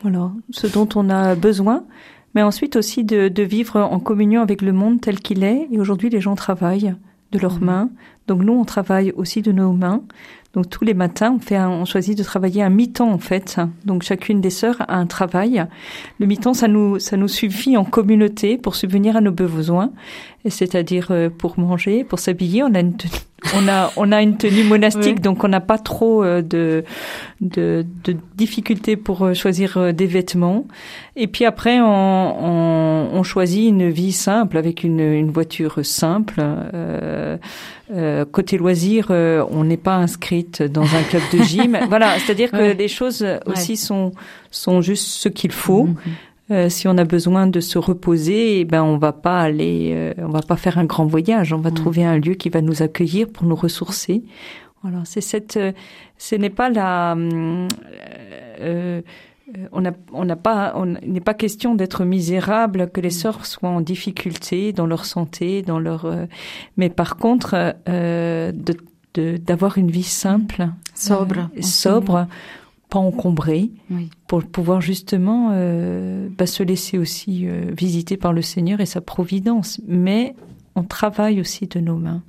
Voilà, 0.03 0.33
ce 0.51 0.67
dont 0.67 0.89
on 0.97 1.11
a 1.11 1.35
besoin 1.35 1.85
mais 2.35 2.43
ensuite 2.43 2.77
aussi 2.77 3.05
de, 3.05 3.29
de, 3.29 3.43
vivre 3.43 3.79
en 3.79 4.01
communion 4.01 4.41
avec 4.41 4.63
le 4.63 4.73
monde 4.73 5.03
tel 5.03 5.21
qu'il 5.21 5.45
est. 5.45 5.69
Et 5.71 5.79
aujourd'hui, 5.79 6.09
les 6.09 6.23
gens 6.23 6.35
travaillent 6.35 6.95
de 7.33 7.39
leurs 7.39 7.61
mmh. 7.61 7.65
mains. 7.65 7.91
Donc 8.29 8.43
nous, 8.43 8.53
on 8.53 8.65
travaille 8.65 9.13
aussi 9.13 9.43
de 9.43 9.53
nos 9.53 9.73
mains. 9.73 10.03
Donc 10.55 10.69
tous 10.69 10.85
les 10.85 10.95
matins, 10.95 11.35
on 11.37 11.39
fait, 11.39 11.57
un, 11.57 11.71
on 11.71 11.85
choisit 11.85 12.17
de 12.17 12.23
travailler 12.23 12.63
un 12.63 12.69
mi-temps 12.69 13.11
en 13.11 13.19
fait. 13.19 13.59
Donc 13.85 14.03
chacune 14.03 14.41
des 14.41 14.51
sœurs 14.51 14.83
a 14.83 14.97
un 14.97 15.07
travail. 15.07 15.65
Le 16.19 16.27
mi-temps, 16.27 16.55
ça 16.55 16.69
nous, 16.69 16.99
ça 16.99 17.17
nous 17.17 17.29
suffit 17.29 17.77
en 17.77 17.85
communauté 17.85 18.59
pour 18.59 18.75
subvenir 18.75 19.17
à 19.17 19.21
nos 19.21 19.33
besoins, 19.33 19.93
c'est-à-dire 20.47 21.09
euh, 21.11 21.31
pour 21.31 21.59
manger, 21.59 22.05
pour 22.05 22.19
s'habiller. 22.19 22.63
On 22.63 22.75
a 22.75 22.81
une 22.81 22.97
on 23.55 23.69
a 23.69 23.91
on 23.97 24.13
a 24.13 24.23
une 24.23 24.37
tenue 24.37 24.65
monastique, 24.65 25.17
oui. 25.17 25.21
donc 25.21 25.45
on 25.45 25.49
n'a 25.49 25.61
pas 25.61 25.79
trop 25.79 26.23
euh, 26.23 26.43
de, 26.43 26.85
de, 27.41 27.85
de 28.05 28.17
difficultés 28.37 28.97
pour 28.97 29.23
euh, 29.23 29.35
choisir 29.35 29.93
des 29.93 30.07
vêtements. 30.07 30.67
Et 31.17 31.27
puis 31.27 31.45
après, 31.45 31.81
on, 31.81 31.85
on, 31.85 33.11
on 33.13 33.23
choisit 33.23 33.69
une 33.69 33.91
vie 33.91 34.13
simple 34.13 34.57
avec 34.57 34.85
une, 34.85 35.01
une 35.01 35.31
voiture 35.31 35.85
simple. 35.85 36.37
Euh, 36.41 37.37
euh, 37.93 38.25
côté 38.25 38.57
loisirs, 38.57 39.09
euh, 39.11 39.45
on 39.51 39.65
n'est 39.65 39.77
pas 39.77 39.97
inscrite 39.97 40.63
dans 40.63 40.83
un 40.95 41.03
club 41.03 41.23
de 41.33 41.43
gym. 41.43 41.79
voilà, 41.89 42.19
c'est-à-dire 42.19 42.51
que 42.51 42.57
ouais. 42.57 42.75
les 42.75 42.89
choses 42.89 43.27
aussi 43.47 43.73
ouais. 43.73 43.77
sont 43.77 44.13
sont 44.51 44.81
juste 44.81 45.07
ce 45.07 45.29
qu'il 45.29 45.53
faut. 45.53 45.85
Mm 45.85 45.95
-hmm. 45.95 46.32
Euh, 46.53 46.69
si 46.69 46.87
on 46.87 46.99
a 46.99 47.05
besoin 47.05 47.47
de 47.47 47.61
se 47.61 47.79
reposer, 47.79 48.61
eh 48.61 48.65
ben 48.65 48.83
on 48.83 48.99
va 48.99 49.13
pas 49.13 49.41
aller, 49.41 49.93
euh, 49.95 50.13
on 50.19 50.29
va 50.29 50.43
pas 50.43 50.57
faire 50.57 50.77
un 50.79 50.85
grand 50.85 51.07
voyage. 51.07 51.53
On 51.53 51.59
va 51.59 51.71
mmh. 51.71 51.75
trouver 51.75 52.05
un 52.05 52.19
lieu 52.19 52.35
qui 52.35 52.51
va 52.51 52.61
nous 52.61 52.83
accueillir 52.83 53.29
pour 53.29 53.47
nous 53.47 53.57
ressourcer. 53.57 54.23
Voilà, 54.83 54.99
c'est 55.05 55.23
cette, 55.23 55.57
euh, 55.57 55.73
ce 56.19 56.35
n'est 56.35 56.51
pas 56.51 56.69
la, 56.69 57.17
on 59.73 59.81
n'a 59.81 59.93
on 60.13 60.25
n'a 60.25 60.37
pas, 60.37 60.73
on 60.77 60.87
n'est 60.87 61.21
pas 61.21 61.35
question 61.35 61.75
d'être 61.75 62.05
misérable, 62.05 62.91
que 62.91 63.01
les 63.01 63.09
mmh. 63.09 63.13
sœurs 63.13 63.47
soient 63.47 63.71
en 63.71 63.81
difficulté 63.81 64.73
dans 64.73 64.87
leur 64.87 65.07
santé, 65.07 65.63
dans 65.63 65.79
leur, 65.79 66.07
mais 66.77 66.91
par 66.91 67.17
contre, 67.17 67.75
de 67.87 68.77
d'avoir 69.15 69.77
une 69.77 69.91
vie 69.91 70.03
simple, 70.03 70.69
sobre, 70.95 71.51
sobre 71.61 72.27
pas 72.93 72.99
encombré, 72.99 73.71
oui. 73.91 74.11
pour 74.27 74.45
pouvoir 74.45 74.83
justement 74.83 75.49
euh, 75.53 76.29
bah, 76.37 76.45
se 76.47 76.63
laisser 76.63 76.99
aussi 76.99 77.47
euh, 77.47 77.71
visiter 77.75 78.19
par 78.19 78.35
le 78.35 78.43
Seigneur 78.43 78.81
et 78.81 78.87
sa 78.87 79.01
providence. 79.01 79.81
Mais 79.89 80.35
on 80.75 80.85
travaille 80.85 81.41
aussi 81.41 81.67
de 81.67 81.81
nos 81.81 81.97
mains. 81.97 82.23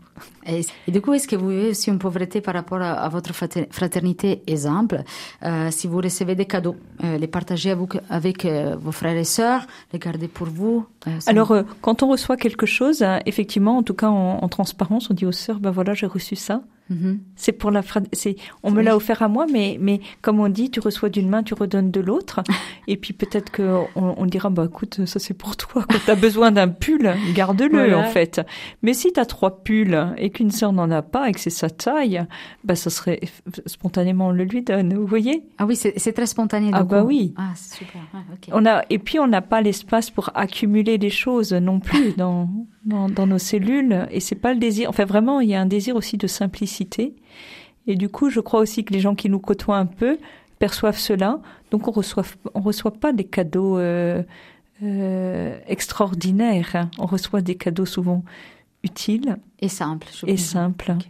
Et, 0.45 0.62
et, 0.88 0.91
du 0.91 1.02
coup, 1.02 1.12
est-ce 1.13 1.28
que 1.28 1.36
vous 1.36 1.49
vivez 1.49 1.69
aussi 1.71 1.89
une 1.89 1.99
pauvreté 1.99 2.39
par 2.39 2.54
rapport 2.54 2.82
à, 2.82 2.93
à 2.93 3.10
votre 3.10 3.34
fraternité 3.34 4.41
exemple? 4.47 5.04
Euh, 5.43 5.69
Si 5.69 5.86
vous 5.88 5.97
recevez 5.97 6.36
des 6.36 6.45
cadeaux, 6.45 6.78
euh, 7.04 7.17
les 7.17 7.28
partagez 7.28 7.71
avec, 7.71 7.89
avec 8.10 8.45
euh, 8.45 8.78
vos 8.80 8.93
frères 8.93 9.17
et 9.17 9.26
sœurs, 9.26 9.67
les 9.91 9.99
garder 9.99 10.30
pour 10.30 10.47
vous 10.47 10.86
Alors, 11.26 11.54
quand 11.82 12.04
on 12.04 12.08
reçoit 12.08 12.38
quelque 12.38 12.65
chose, 12.65 13.02
hein, 13.04 13.19
effectivement, 13.26 13.76
en 13.78 13.84
tout 13.84 13.95
cas 13.95 14.10
en, 14.10 14.39
en, 14.41 14.47
transparence, 14.47 15.10
on 15.10 15.13
dit 15.13 15.26
aux 15.26 15.34
sœurs, 15.34 15.60
ben 15.60 15.71
voilà, 15.71 15.93
j'ai 15.93 16.08
reçu 16.08 16.38
ça. 16.38 16.62
-hmm. 16.89 17.19
C'est 17.36 17.52
pour 17.54 17.72
la 17.72 17.82
c'est 18.12 18.36
on 18.63 18.72
me 18.72 18.82
l'a 18.82 18.96
offert 18.96 19.22
à 19.22 19.28
moi 19.28 19.46
mais 19.52 19.78
mais 19.80 20.00
comme 20.22 20.39
on 20.39 20.50
dit 20.50 20.69
tu 20.69 20.80
reçois 20.80 21.10
d'une 21.10 21.30
main 21.30 21.43
tu 21.43 21.54
redonnes 21.54 21.91
de 21.91 22.00
l'autre. 22.00 22.41
Et 22.88 22.98
puis 22.98 23.13
peut-être 23.13 23.52
que 23.52 23.63
on, 23.96 24.15
on, 24.17 24.26
dira 24.26 24.50
bah 24.50 24.65
écoute 24.65 25.06
ça 25.06 25.19
c'est 25.19 25.34
pour 25.34 25.56
toi 25.56 25.86
quand 25.89 26.00
tu 26.04 26.12
as 26.12 26.15
besoin 26.15 26.52
d'un 26.52 26.67
pull 26.67 27.13
garde-le 27.34 27.69
voilà. 27.69 28.00
en 28.00 28.04
fait. 28.06 28.41
Mais 28.82 28.93
si 28.93 29.13
tu 29.13 29.19
as 29.19 29.26
trois 29.26 29.63
pulls 29.63 30.13
et 30.17 30.30
qu'une 30.30 30.52
sœur 30.52 30.74
n'en 30.74 30.91
a 30.91 31.02
pas 31.02 31.30
et 31.30 31.32
que 31.32 31.39
c'est 31.39 31.50
sa 31.50 31.69
taille 31.69 32.26
bah 32.63 32.76
ça 32.76 32.89
serait 32.89 33.22
spontanément 33.65 34.28
on 34.28 34.32
le 34.32 34.43
lui 34.43 34.62
donne 34.62 34.93
vous 34.93 35.08
voyez? 35.08 35.43
Ah 35.58 35.65
oui 35.65 35.76
c'est 35.76 36.13
très 36.13 36.28
spontané 36.28 36.69
Ah 36.74 36.84
bah 36.84 37.04
oui. 37.04 37.34
Ah 37.38 37.54
super. 37.56 38.02
Ah, 38.13 38.24
okay. 38.34 38.52
On 38.54 38.65
a 38.65 38.84
et 38.89 39.00
puis 39.00 39.19
on 39.19 39.28
n'a 39.28 39.41
pas 39.41 39.62
l'espace 39.62 40.10
pour 40.10 40.32
accumuler 40.36 40.98
les 40.98 41.10
choses 41.10 41.54
non 41.54 41.80
plus 41.80 42.13
dans 42.17 42.50
dans, 42.86 43.10
dans 43.10 43.28
nos 43.28 43.38
cellules 43.38 44.08
et 44.12 44.19
c'est 44.19 44.36
pas 44.36 44.54
le 44.54 44.60
désir 44.60 44.89
enfin 44.89 45.06
vraiment 45.06 45.39
il 45.39 45.50
y 45.50 45.56
a 45.56 45.62
un 45.62 45.65
désir 45.65 45.96
aussi 45.96 46.17
de 46.17 46.28
simplicité 46.28 47.15
et 47.88 47.96
du 47.96 48.10
coup, 48.10 48.30
je 48.30 48.39
crois 48.39 48.60
aussi 48.60 48.84
que 48.84 48.93
les 48.93 49.00
gens 49.00 49.15
qui 49.15 49.30
nous 49.30 49.39
côtoient 49.39 49.78
un 49.78 49.86
peu 49.86 50.17
perçoivent 50.60 50.98
cela. 50.98 51.39
Donc, 51.72 51.88
on 51.88 51.91
reçoit, 51.91 52.24
on 52.54 52.62
reçoit 52.62 52.93
pas 52.93 53.12
des 53.12 53.26
cadeaux 53.26 53.78
euh, 53.78 54.24
euh, 54.82 55.60
extraordinaires. 55.67 56.76
Hein. 56.76 56.91
On 56.98 57.06
reçoit 57.06 57.41
des 57.41 57.56
cadeaux 57.56 57.86
souvent 57.86 58.24
utiles 58.84 59.38
et 59.60 59.69
simples. 59.69 60.08
Et 60.28 60.38
simples. 60.38 60.91
Okay. 60.91 61.10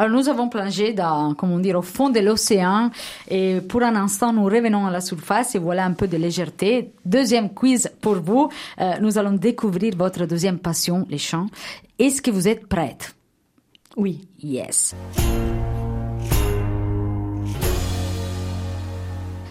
Alors 0.00 0.16
nous 0.16 0.30
avons 0.30 0.48
plongé 0.48 0.94
dans, 0.94 1.34
comment 1.34 1.58
dire, 1.58 1.76
au 1.76 1.82
fond 1.82 2.08
de 2.08 2.20
l'océan 2.20 2.90
et 3.28 3.60
pour 3.60 3.82
un 3.82 3.94
instant 3.96 4.32
nous 4.32 4.44
revenons 4.44 4.86
à 4.86 4.90
la 4.90 5.02
surface 5.02 5.54
et 5.54 5.58
voilà 5.58 5.84
un 5.84 5.92
peu 5.92 6.08
de 6.08 6.16
légèreté. 6.16 6.94
Deuxième 7.04 7.52
quiz 7.52 7.92
pour 8.00 8.14
vous. 8.14 8.48
Euh, 8.80 8.94
nous 9.02 9.18
allons 9.18 9.32
découvrir 9.32 9.94
votre 9.94 10.24
deuxième 10.24 10.58
passion, 10.58 11.06
les 11.10 11.18
chants. 11.18 11.48
Est-ce 11.98 12.22
que 12.22 12.30
vous 12.30 12.48
êtes 12.48 12.66
prête? 12.66 13.14
Oui. 13.94 14.26
Yes. 14.42 14.94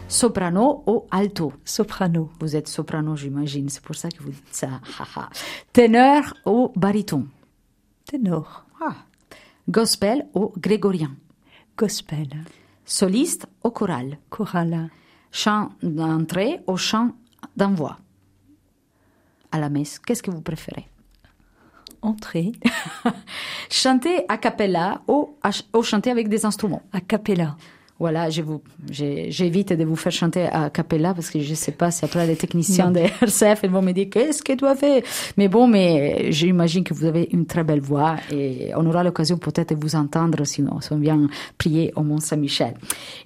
Soprano 0.07 0.81
ou 0.87 1.03
alto? 1.11 1.53
Soprano. 1.63 2.31
Vous 2.39 2.55
êtes 2.55 2.69
soprano, 2.69 3.15
j'imagine. 3.15 3.69
C'est 3.69 3.83
pour 3.83 3.95
ça 3.95 4.09
que 4.09 4.23
vous 4.23 4.31
dites 4.31 4.47
ça. 4.49 4.81
Ténor 5.71 6.23
ou 6.47 6.71
baryton? 6.75 7.27
Ténor. 8.03 8.65
Ah. 8.81 8.95
Gospel 9.69 10.25
ou 10.33 10.51
grégorien 10.57 11.15
Gospel. 11.77 12.27
Soliste 12.85 13.45
ou 13.63 13.69
choral 13.69 14.17
Choral. 14.31 14.89
Chant 15.31 15.69
d'entrée 15.83 16.59
ou 16.65 16.75
chant 16.75 17.11
d'envoi 17.55 17.99
À 19.51 19.59
la 19.59 19.69
messe, 19.69 19.99
qu'est-ce 19.99 20.23
que 20.23 20.31
vous 20.31 20.41
préférez? 20.41 20.87
Entrée. 22.01 22.53
chanter 23.69 24.25
a 24.27 24.39
cappella 24.39 25.03
ou, 25.07 25.37
ou 25.75 25.83
chanter 25.83 26.09
avec 26.09 26.29
des 26.29 26.47
instruments 26.47 26.81
A 26.91 27.01
cappella. 27.01 27.55
Voilà, 27.99 28.29
je 28.29 28.41
vous, 28.41 28.61
j'évite 28.89 29.73
de 29.73 29.83
vous 29.83 29.97
faire 29.97 30.13
chanter 30.13 30.45
à 30.45 30.69
cappella 30.69 31.13
parce 31.13 31.29
que 31.29 31.41
je 31.41 31.53
sais 31.53 31.73
pas 31.73 31.91
si 31.91 32.05
après 32.05 32.25
les 32.25 32.37
techniciens 32.37 32.91
de 32.91 32.99
RCF 33.21 33.59
ils 33.65 33.69
vont 33.69 33.81
me 33.81 33.91
dire 33.91 34.07
qu'est-ce 34.09 34.41
que 34.41 34.53
tu 34.53 34.65
as 34.65 34.75
fait. 34.75 35.03
Mais 35.35 35.49
bon, 35.49 35.67
mais 35.67 36.31
j'imagine 36.31 36.85
que 36.85 36.93
vous 36.93 37.03
avez 37.03 37.27
une 37.33 37.45
très 37.45 37.65
belle 37.65 37.81
voix 37.81 38.15
et 38.31 38.71
on 38.77 38.85
aura 38.85 39.03
l'occasion 39.03 39.37
peut-être 39.37 39.75
de 39.75 39.81
vous 39.81 39.97
entendre 39.97 40.45
si 40.45 40.63
on, 40.63 40.79
si 40.79 40.93
on 40.93 40.97
vient 40.97 41.27
prier 41.57 41.91
au 41.97 42.03
Mont 42.03 42.21
Saint-Michel. 42.21 42.75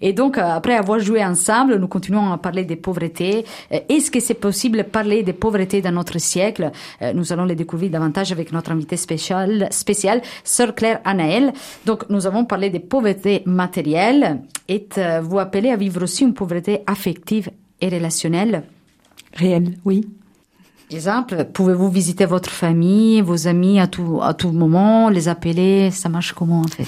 Et 0.01 0.11
donc, 0.11 0.39
après 0.39 0.75
avoir 0.75 0.97
joué 0.97 1.23
ensemble, 1.23 1.75
nous 1.75 1.87
continuons 1.87 2.33
à 2.33 2.39
parler 2.39 2.65
des 2.65 2.75
pauvretés. 2.75 3.45
Est-ce 3.69 4.09
que 4.09 4.19
c'est 4.19 4.33
possible 4.33 4.79
de 4.79 4.83
parler 4.83 5.21
des 5.21 5.33
pauvretés 5.33 5.83
dans 5.83 5.91
notre 5.91 6.17
siècle? 6.17 6.71
Nous 7.13 7.31
allons 7.31 7.45
les 7.45 7.55
découvrir 7.55 7.91
davantage 7.91 8.31
avec 8.31 8.51
notre 8.51 8.71
invité 8.71 8.97
spécial, 8.97 9.67
spécial, 9.69 10.23
Sœur 10.43 10.73
Claire 10.73 10.99
Anaël. 11.05 11.53
Donc, 11.85 12.09
nous 12.09 12.25
avons 12.25 12.43
parlé 12.43 12.71
des 12.71 12.79
pauvretés 12.79 13.43
matérielles 13.45 14.41
et 14.67 14.87
euh, 14.97 15.21
vous 15.21 15.39
appelez 15.39 15.69
à 15.69 15.75
vivre 15.75 16.03
aussi 16.03 16.23
une 16.23 16.33
pauvreté 16.33 16.81
affective 16.87 17.49
et 17.81 17.89
relationnelle 17.89 18.63
Réelle, 19.33 19.77
oui. 19.83 20.07
Exemple, 20.91 21.47
pouvez-vous 21.53 21.89
visiter 21.89 22.25
votre 22.25 22.51
famille, 22.51 23.21
vos 23.21 23.47
amis 23.47 23.79
à 23.79 23.87
tout, 23.87 24.19
à 24.21 24.35
tout 24.35 24.51
moment, 24.51 25.09
les 25.09 25.27
appeler 25.27 25.89
Ça 25.89 26.07
marche 26.07 26.33
comment 26.33 26.61
en 26.61 26.67
fait? 26.67 26.85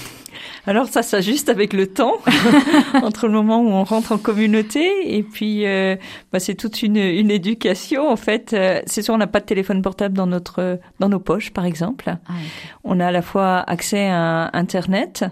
Alors 0.66 0.86
ça 0.86 1.02
s'ajuste 1.02 1.48
avec 1.48 1.72
le 1.72 1.86
temps 1.86 2.18
entre 3.02 3.26
le 3.26 3.32
moment 3.32 3.60
où 3.60 3.68
on 3.68 3.84
rentre 3.84 4.12
en 4.12 4.18
communauté 4.18 5.16
et 5.16 5.22
puis 5.22 5.66
euh, 5.66 5.96
bah, 6.32 6.40
c'est 6.40 6.54
toute 6.54 6.82
une, 6.82 6.96
une 6.96 7.30
éducation 7.30 8.08
en 8.08 8.16
fait. 8.16 8.52
Euh, 8.52 8.80
c'est 8.86 9.02
sûr 9.02 9.14
on 9.14 9.18
n'a 9.18 9.26
pas 9.26 9.40
de 9.40 9.46
téléphone 9.46 9.82
portable 9.82 10.14
dans 10.14 10.26
notre 10.26 10.78
dans 11.00 11.08
nos 11.08 11.20
poches 11.20 11.52
par 11.52 11.64
exemple. 11.64 12.04
Ah, 12.08 12.32
okay. 12.32 12.72
On 12.84 13.00
a 13.00 13.06
à 13.06 13.12
la 13.12 13.22
fois 13.22 13.58
accès 13.58 14.06
à 14.08 14.50
Internet. 14.52 15.24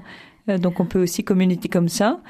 Euh, 0.48 0.58
donc 0.58 0.80
on 0.80 0.84
peut 0.84 1.02
aussi 1.02 1.24
communiquer 1.24 1.68
comme 1.68 1.88
ça, 1.88 2.20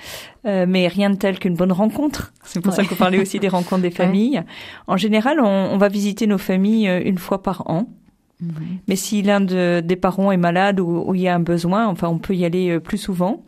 euh, 0.46 0.66
mais 0.68 0.88
rien 0.88 1.10
de 1.10 1.16
tel 1.16 1.38
qu'une 1.38 1.54
bonne 1.54 1.72
rencontre. 1.72 2.32
C'est 2.44 2.60
pour 2.60 2.72
ouais. 2.72 2.82
ça 2.82 2.88
qu'on 2.88 2.94
parlait 2.94 3.20
aussi 3.20 3.40
des 3.40 3.48
rencontres 3.48 3.82
des 3.82 3.90
familles. 4.02 4.38
Ouais. 4.38 4.44
En 4.86 4.96
général, 4.96 5.40
on, 5.40 5.44
on, 5.46 5.78
va 5.78 5.88
visiter 5.88 6.26
nos 6.26 6.38
familles 6.38 6.88
euh, 6.88 7.02
une 7.04 7.18
fois 7.18 7.42
par 7.42 7.68
an. 7.68 7.88
Mmh. 8.40 8.46
Mais 8.88 8.96
si 8.96 9.22
l'un 9.22 9.40
de, 9.40 9.80
des 9.84 9.96
parents 9.96 10.32
est 10.32 10.36
malade 10.36 10.80
ou, 10.80 11.04
ou, 11.06 11.14
il 11.14 11.22
y 11.22 11.28
a 11.28 11.34
un 11.34 11.40
besoin, 11.40 11.86
enfin, 11.86 12.08
on 12.08 12.18
peut 12.18 12.34
y 12.34 12.44
aller 12.44 12.70
euh, 12.70 12.80
plus 12.80 12.98
souvent. 12.98 13.42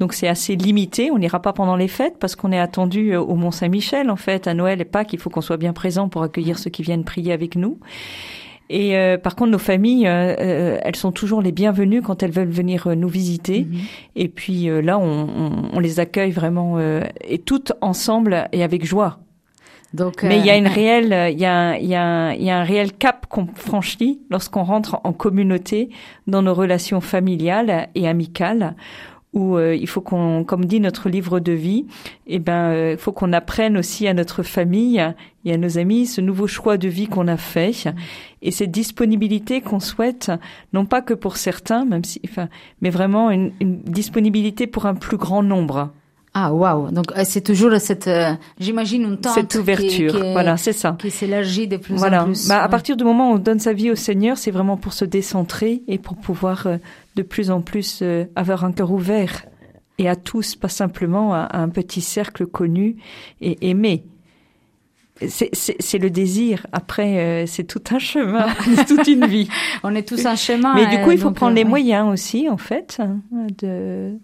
Donc 0.00 0.12
c'est 0.12 0.28
assez 0.28 0.56
limité. 0.56 1.10
On 1.10 1.18
n'ira 1.18 1.40
pas 1.40 1.52
pendant 1.52 1.76
les 1.76 1.88
fêtes 1.88 2.18
parce 2.18 2.36
qu'on 2.36 2.52
est 2.52 2.58
attendu 2.58 3.16
au 3.16 3.34
Mont 3.36 3.50
Saint-Michel 3.50 4.10
en 4.10 4.16
fait 4.16 4.46
à 4.46 4.54
Noël 4.54 4.80
et 4.80 4.86
Pâques. 4.86 5.12
Il 5.12 5.18
faut 5.18 5.30
qu'on 5.30 5.40
soit 5.40 5.58
bien 5.58 5.72
présent 5.72 6.08
pour 6.08 6.22
accueillir 6.22 6.58
ceux 6.58 6.70
qui 6.70 6.82
viennent 6.82 7.04
prier 7.04 7.32
avec 7.32 7.56
nous. 7.56 7.78
Et 8.72 8.96
euh, 8.96 9.18
par 9.18 9.34
contre, 9.34 9.50
nos 9.50 9.58
familles, 9.58 10.06
euh, 10.06 10.36
euh, 10.38 10.78
elles 10.82 10.94
sont 10.94 11.10
toujours 11.10 11.42
les 11.42 11.50
bienvenues 11.50 12.02
quand 12.02 12.22
elles 12.22 12.30
veulent 12.30 12.48
venir 12.48 12.86
nous 12.96 13.08
visiter. 13.08 13.62
Mhm. 13.68 13.78
Et 14.14 14.28
puis 14.28 14.68
là, 14.82 14.96
on, 14.96 15.28
on, 15.28 15.70
on, 15.72 15.80
les 15.80 15.98
accueille 15.98 16.30
vraiment 16.30 16.78
et 16.78 17.38
toutes 17.38 17.72
ensemble 17.80 18.48
et 18.52 18.62
avec 18.62 18.84
joie. 18.84 19.18
Donc, 19.92 20.22
Mais 20.22 20.38
il 20.38 20.46
y 20.46 20.50
a 20.50 20.56
une 20.56 20.68
réelle, 20.68 21.32
il 21.32 21.40
y 21.40 21.46
a, 21.46 21.76
il 21.76 21.88
y 21.88 21.96
a, 21.96 22.32
il 22.32 22.44
y 22.44 22.50
a 22.50 22.58
un 22.58 22.62
réel 22.62 22.92
cap 22.92 23.26
qu'on 23.28 23.48
franchit 23.56 24.20
lorsqu'on 24.30 24.62
rentre 24.62 25.00
en 25.02 25.12
communauté 25.12 25.90
dans 26.28 26.42
nos 26.42 26.54
relations 26.54 27.00
familiales 27.00 27.88
et 27.96 28.06
amicales 28.06 28.76
où 29.32 29.56
euh, 29.56 29.74
il 29.74 29.86
faut 29.86 30.00
qu'on, 30.00 30.44
comme 30.44 30.64
dit 30.64 30.80
notre 30.80 31.08
livre 31.08 31.38
de 31.38 31.52
vie, 31.52 31.86
eh 32.26 32.38
ben, 32.38 32.70
euh, 32.70 32.92
il 32.92 32.98
faut 32.98 33.12
qu'on 33.12 33.32
apprenne 33.32 33.76
aussi 33.76 34.08
à 34.08 34.14
notre 34.14 34.42
famille 34.42 35.04
et 35.44 35.52
à 35.52 35.56
nos 35.56 35.78
amis 35.78 36.06
ce 36.06 36.20
nouveau 36.20 36.46
choix 36.46 36.78
de 36.78 36.88
vie 36.88 37.06
qu'on 37.06 37.28
a 37.28 37.36
fait 37.36 37.72
et 38.42 38.50
cette 38.50 38.70
disponibilité 38.70 39.60
qu'on 39.60 39.80
souhaite, 39.80 40.32
non 40.72 40.84
pas 40.84 41.02
que 41.02 41.14
pour 41.14 41.36
certains, 41.36 41.84
même 41.84 42.04
si, 42.04 42.20
enfin, 42.24 42.48
mais 42.80 42.90
vraiment 42.90 43.30
une, 43.30 43.52
une 43.60 43.80
disponibilité 43.82 44.66
pour 44.66 44.86
un 44.86 44.94
plus 44.94 45.16
grand 45.16 45.42
nombre. 45.42 45.90
Ah 46.32 46.52
waouh 46.52 46.92
Donc 46.92 47.06
euh, 47.16 47.22
c'est 47.24 47.40
toujours 47.40 47.72
cette, 47.80 48.08
j'imagine 48.58 49.02
une 49.02 49.18
tente 49.18 49.34
cette 49.34 49.54
ouverture. 49.56 50.12
Qui, 50.12 50.32
voilà, 50.32 50.56
c'est 50.56 50.72
ça. 50.72 50.96
Qui 50.98 51.10
s'élargit 51.10 51.66
de 51.66 51.76
plus 51.76 52.02
en 52.02 52.24
plus. 52.24 52.46
Bah, 52.48 52.62
à 52.62 52.68
partir 52.68 52.96
du 52.96 53.02
moment 53.02 53.32
où 53.32 53.34
on 53.34 53.38
donne 53.38 53.58
sa 53.58 53.72
vie 53.72 53.90
au 53.90 53.96
Seigneur, 53.96 54.38
c'est 54.38 54.52
vraiment 54.52 54.76
pour 54.76 54.92
se 54.92 55.04
décentrer 55.04 55.82
et 55.88 55.98
pour 55.98 56.16
pouvoir 56.16 56.68
de 57.16 57.22
plus 57.22 57.50
en 57.50 57.60
plus 57.60 58.00
euh, 58.02 58.24
avoir 58.36 58.64
un 58.64 58.72
cœur 58.72 58.90
ouvert 58.92 59.44
et 59.98 60.08
à 60.08 60.16
tous, 60.16 60.56
pas 60.56 60.68
simplement 60.68 61.34
à, 61.34 61.58
un 61.58 61.68
petit 61.68 62.00
cercle 62.00 62.46
connu 62.46 62.96
et 63.40 63.68
aimé. 63.68 64.04
C'est 65.28 65.98
le 65.98 66.08
désir. 66.08 66.66
Après, 66.72 67.18
euh, 67.18 67.46
c'est 67.46 67.64
tout 67.64 67.82
un 67.90 67.98
chemin, 67.98 68.46
toute 68.88 69.06
une 69.06 69.26
vie. 69.26 69.50
On 69.82 69.94
est 69.94 70.08
tous 70.08 70.24
un 70.24 70.36
chemin. 70.36 70.74
Mais 70.74 70.86
du 70.86 71.02
coup, 71.04 71.10
il 71.10 71.18
faut 71.18 71.32
prendre 71.32 71.54
les 71.54 71.64
euh, 71.64 71.68
moyens 71.68 72.08
aussi, 72.10 72.48
en 72.48 72.56
fait, 72.56 72.98
hein, 73.00 73.18
de 73.58 74.16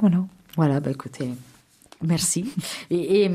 voilà. 0.00 0.24
Voilà, 0.58 0.80
bah 0.80 0.90
écoutez, 0.90 1.28
merci. 2.02 2.52
Et, 2.90 3.22
et, 3.22 3.30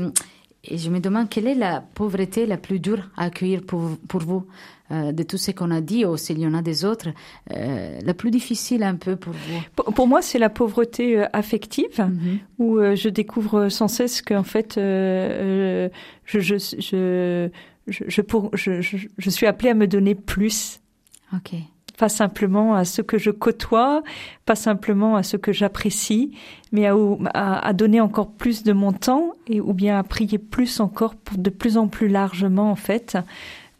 et, 0.64 0.76
je 0.76 0.90
me 0.90 1.00
demande 1.00 1.30
quelle 1.30 1.46
est 1.46 1.54
la 1.54 1.80
pauvreté 1.80 2.44
la 2.44 2.58
plus 2.58 2.80
dure 2.80 3.08
à 3.16 3.24
accueillir 3.24 3.62
pour, 3.62 3.96
pour 4.08 4.20
vous 4.20 4.44
euh, 4.90 5.10
de 5.10 5.22
tout 5.22 5.38
ce 5.38 5.50
qu'on 5.50 5.70
a 5.70 5.80
dit, 5.80 6.04
ou 6.04 6.18
s'il 6.18 6.38
y 6.38 6.46
en 6.46 6.52
a 6.52 6.60
des 6.60 6.84
autres, 6.84 7.08
euh, 7.50 7.98
la 8.04 8.12
plus 8.12 8.30
difficile 8.30 8.82
un 8.82 8.96
peu 8.96 9.16
pour 9.16 9.32
vous? 9.32 9.82
Pour, 9.92 10.06
moi, 10.06 10.20
c'est 10.20 10.38
la 10.38 10.50
pauvreté 10.50 11.18
euh, 11.18 11.26
affective, 11.32 11.98
mhm. 11.98 12.40
où 12.58 12.78
je 12.94 13.08
découvre 13.08 13.70
sans 13.70 13.88
cesse 13.88 14.20
qu'en 14.20 14.42
fait, 14.42 14.74
je, 14.76 15.88
je, 16.26 16.40
je, 16.50 17.48
je, 17.88 18.20
pour, 18.20 18.54
je, 18.54 18.82
je, 18.82 19.30
suis 19.30 19.46
appelée 19.46 19.70
à 19.70 19.74
me 19.74 19.86
donner 19.86 20.14
plus. 20.14 20.78
Ok 21.32 21.54
pas 21.96 22.08
simplement 22.08 22.74
à 22.74 22.84
ce 22.84 23.02
que 23.02 23.18
je 23.18 23.30
côtoie, 23.30 24.02
pas 24.46 24.54
simplement 24.54 25.16
à 25.16 25.22
ce 25.22 25.36
que 25.36 25.52
j'apprécie, 25.52 26.32
mais 26.72 26.86
à, 26.86 26.94
à, 27.34 27.72
donner 27.72 28.00
encore 28.00 28.30
plus 28.30 28.64
de 28.64 28.72
mon 28.72 28.92
temps 28.92 29.32
et 29.46 29.60
ou 29.60 29.72
bien 29.72 29.98
à 29.98 30.02
prier 30.02 30.38
plus 30.38 30.80
encore 30.80 31.14
pour 31.14 31.38
de 31.38 31.50
plus 31.50 31.76
en 31.76 31.86
plus 31.88 32.08
largement 32.08 32.70
en 32.70 32.76
fait 32.76 33.16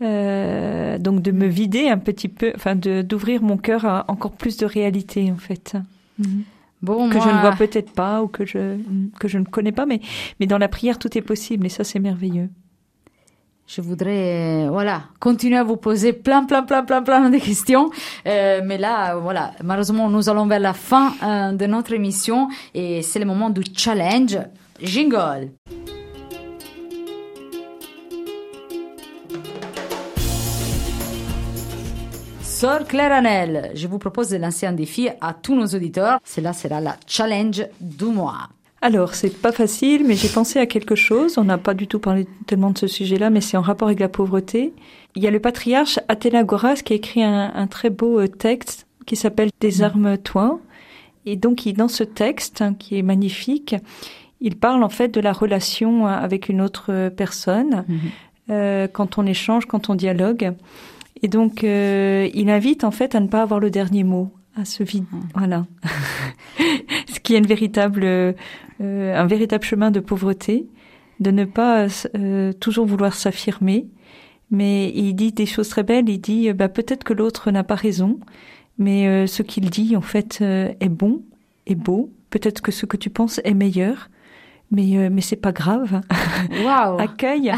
euh, 0.02 0.98
donc 0.98 1.22
de 1.22 1.30
me 1.30 1.46
vider 1.46 1.88
un 1.88 1.98
petit 1.98 2.28
peu, 2.28 2.52
enfin 2.56 2.74
de 2.74 3.02
d'ouvrir 3.02 3.42
mon 3.42 3.56
cœur 3.56 3.84
à 3.84 4.04
encore 4.08 4.32
plus 4.32 4.56
de 4.56 4.66
réalité 4.66 5.30
en 5.30 5.36
fait. 5.36 5.76
Mhm. 6.18 6.42
Bon, 6.82 7.08
que 7.08 7.18
je 7.18 7.28
ne 7.28 7.40
vois 7.40 7.52
peut-être 7.52 7.92
pas 7.92 8.22
ou 8.22 8.28
que 8.28 8.44
je 8.44 8.76
que 9.18 9.28
je 9.28 9.38
ne 9.38 9.44
connais 9.44 9.72
pas, 9.72 9.86
mais 9.86 10.00
mais 10.40 10.46
dans 10.46 10.58
la 10.58 10.68
prière 10.68 10.98
tout 10.98 11.16
est 11.16 11.22
possible 11.22 11.66
et 11.66 11.70
ça 11.70 11.84
c'est 11.84 12.00
merveilleux. 12.00 12.50
Je 13.66 13.80
voudrais, 13.80 14.68
voilà, 14.68 15.04
continuer 15.20 15.56
à 15.56 15.64
vous 15.64 15.76
poser 15.76 16.12
plein, 16.12 16.44
plein, 16.44 16.62
plein, 16.64 16.84
plein, 16.84 17.02
plein 17.02 17.30
de 17.30 17.38
questions. 17.38 17.90
Euh, 18.26 18.60
mais 18.62 18.76
là, 18.76 19.16
voilà, 19.16 19.52
malheureusement, 19.62 20.10
nous 20.10 20.28
allons 20.28 20.46
vers 20.46 20.60
la 20.60 20.74
fin 20.74 21.12
euh, 21.22 21.52
de 21.52 21.66
notre 21.66 21.94
émission 21.94 22.48
et 22.74 23.00
c'est 23.02 23.18
le 23.18 23.24
moment 23.24 23.48
du 23.48 23.62
challenge. 23.74 24.38
Jingle. 24.82 25.52
Sœur 32.42 32.86
Claire 32.86 33.12
Anel, 33.12 33.72
je 33.74 33.86
vous 33.86 33.98
propose 33.98 34.28
de 34.30 34.36
lancer 34.36 34.66
un 34.66 34.72
défi 34.72 35.08
à 35.20 35.32
tous 35.34 35.54
nos 35.54 35.66
auditeurs. 35.66 36.18
Cela 36.24 36.52
sera 36.52 36.80
la 36.80 36.96
challenge 37.06 37.66
du 37.80 38.04
mois. 38.06 38.48
Alors, 38.84 39.14
c'est 39.14 39.34
pas 39.40 39.50
facile, 39.50 40.04
mais 40.06 40.14
j'ai 40.14 40.28
pensé 40.28 40.58
à 40.58 40.66
quelque 40.66 40.94
chose. 40.94 41.38
On 41.38 41.44
n'a 41.44 41.56
pas 41.56 41.72
du 41.72 41.86
tout 41.86 42.00
parlé 42.00 42.26
tellement 42.46 42.70
de 42.70 42.76
ce 42.76 42.86
sujet-là, 42.86 43.30
mais 43.30 43.40
c'est 43.40 43.56
en 43.56 43.62
rapport 43.62 43.88
avec 43.88 43.98
la 43.98 44.10
pauvreté. 44.10 44.74
Il 45.16 45.22
y 45.22 45.26
a 45.26 45.30
le 45.30 45.40
patriarche 45.40 45.98
Athénagoras 46.08 46.82
qui 46.84 46.92
a 46.92 46.96
écrit 46.96 47.22
un, 47.22 47.66
très 47.66 47.88
beau 47.88 48.20
euh, 48.20 48.28
texte 48.28 48.86
qui 49.06 49.16
s'appelle 49.16 49.48
Désarme-toi. 49.58 50.60
Et 51.24 51.36
donc, 51.36 51.66
dans 51.68 51.88
ce 51.88 52.04
texte, 52.04 52.60
hein, 52.60 52.74
qui 52.74 52.98
est 52.98 53.02
magnifique, 53.02 53.74
il 54.42 54.54
parle 54.56 54.84
en 54.84 54.90
fait 54.90 55.08
de 55.08 55.20
la 55.22 55.32
relation 55.32 56.06
euh, 56.06 56.10
avec 56.10 56.50
une 56.50 56.60
autre 56.60 56.88
euh, 56.90 57.08
personne, 57.08 57.86
mhm. 57.88 57.98
euh, 58.50 58.86
quand 58.86 59.16
on 59.16 59.24
échange, 59.24 59.64
quand 59.64 59.88
on 59.88 59.94
dialogue. 59.94 60.52
Et 61.22 61.28
donc, 61.28 61.64
euh, 61.64 62.28
il 62.34 62.50
invite 62.50 62.84
en 62.84 62.90
fait 62.90 63.14
à 63.14 63.20
ne 63.20 63.28
pas 63.28 63.40
avoir 63.40 63.60
le 63.60 63.70
dernier 63.70 64.04
mot, 64.04 64.30
à 64.60 64.66
se 64.66 64.82
vider. 64.82 65.06
Mmh. 65.10 65.20
Voilà. 65.34 65.64
Ce 67.08 67.18
qui 67.18 67.34
est 67.34 67.38
une 67.38 67.46
véritable, 67.46 68.34
euh, 68.80 69.16
un 69.16 69.26
véritable 69.26 69.64
chemin 69.64 69.90
de 69.90 70.00
pauvreté, 70.00 70.66
de 71.20 71.30
ne 71.30 71.44
pas 71.44 71.86
euh, 72.16 72.52
toujours 72.52 72.86
vouloir 72.86 73.14
s'affirmer. 73.14 73.86
Mais 74.50 74.90
il 74.94 75.14
dit 75.14 75.32
des 75.32 75.46
choses 75.46 75.68
très 75.68 75.82
belles. 75.82 76.08
Il 76.08 76.20
dit, 76.20 76.52
bah, 76.52 76.68
peut-être 76.68 77.04
que 77.04 77.12
l'autre 77.12 77.50
n'a 77.50 77.64
pas 77.64 77.74
raison, 77.74 78.20
mais 78.78 79.26
ce 79.26 79.42
qu'il 79.42 79.70
dit 79.70 79.96
en 79.96 80.00
fait 80.00 80.42
est 80.42 80.88
bon, 80.88 81.22
est 81.66 81.74
beau. 81.74 82.12
Peut-être 82.30 82.60
que 82.60 82.70
ce 82.70 82.86
que 82.86 82.96
tu 82.96 83.10
penses 83.10 83.40
est 83.44 83.54
meilleur 83.54 84.10
mais 84.74 84.96
euh, 84.96 85.08
mais 85.10 85.20
c'est 85.20 85.36
pas 85.36 85.52
grave. 85.52 86.00
Wow. 86.64 86.98
Accueille 86.98 87.52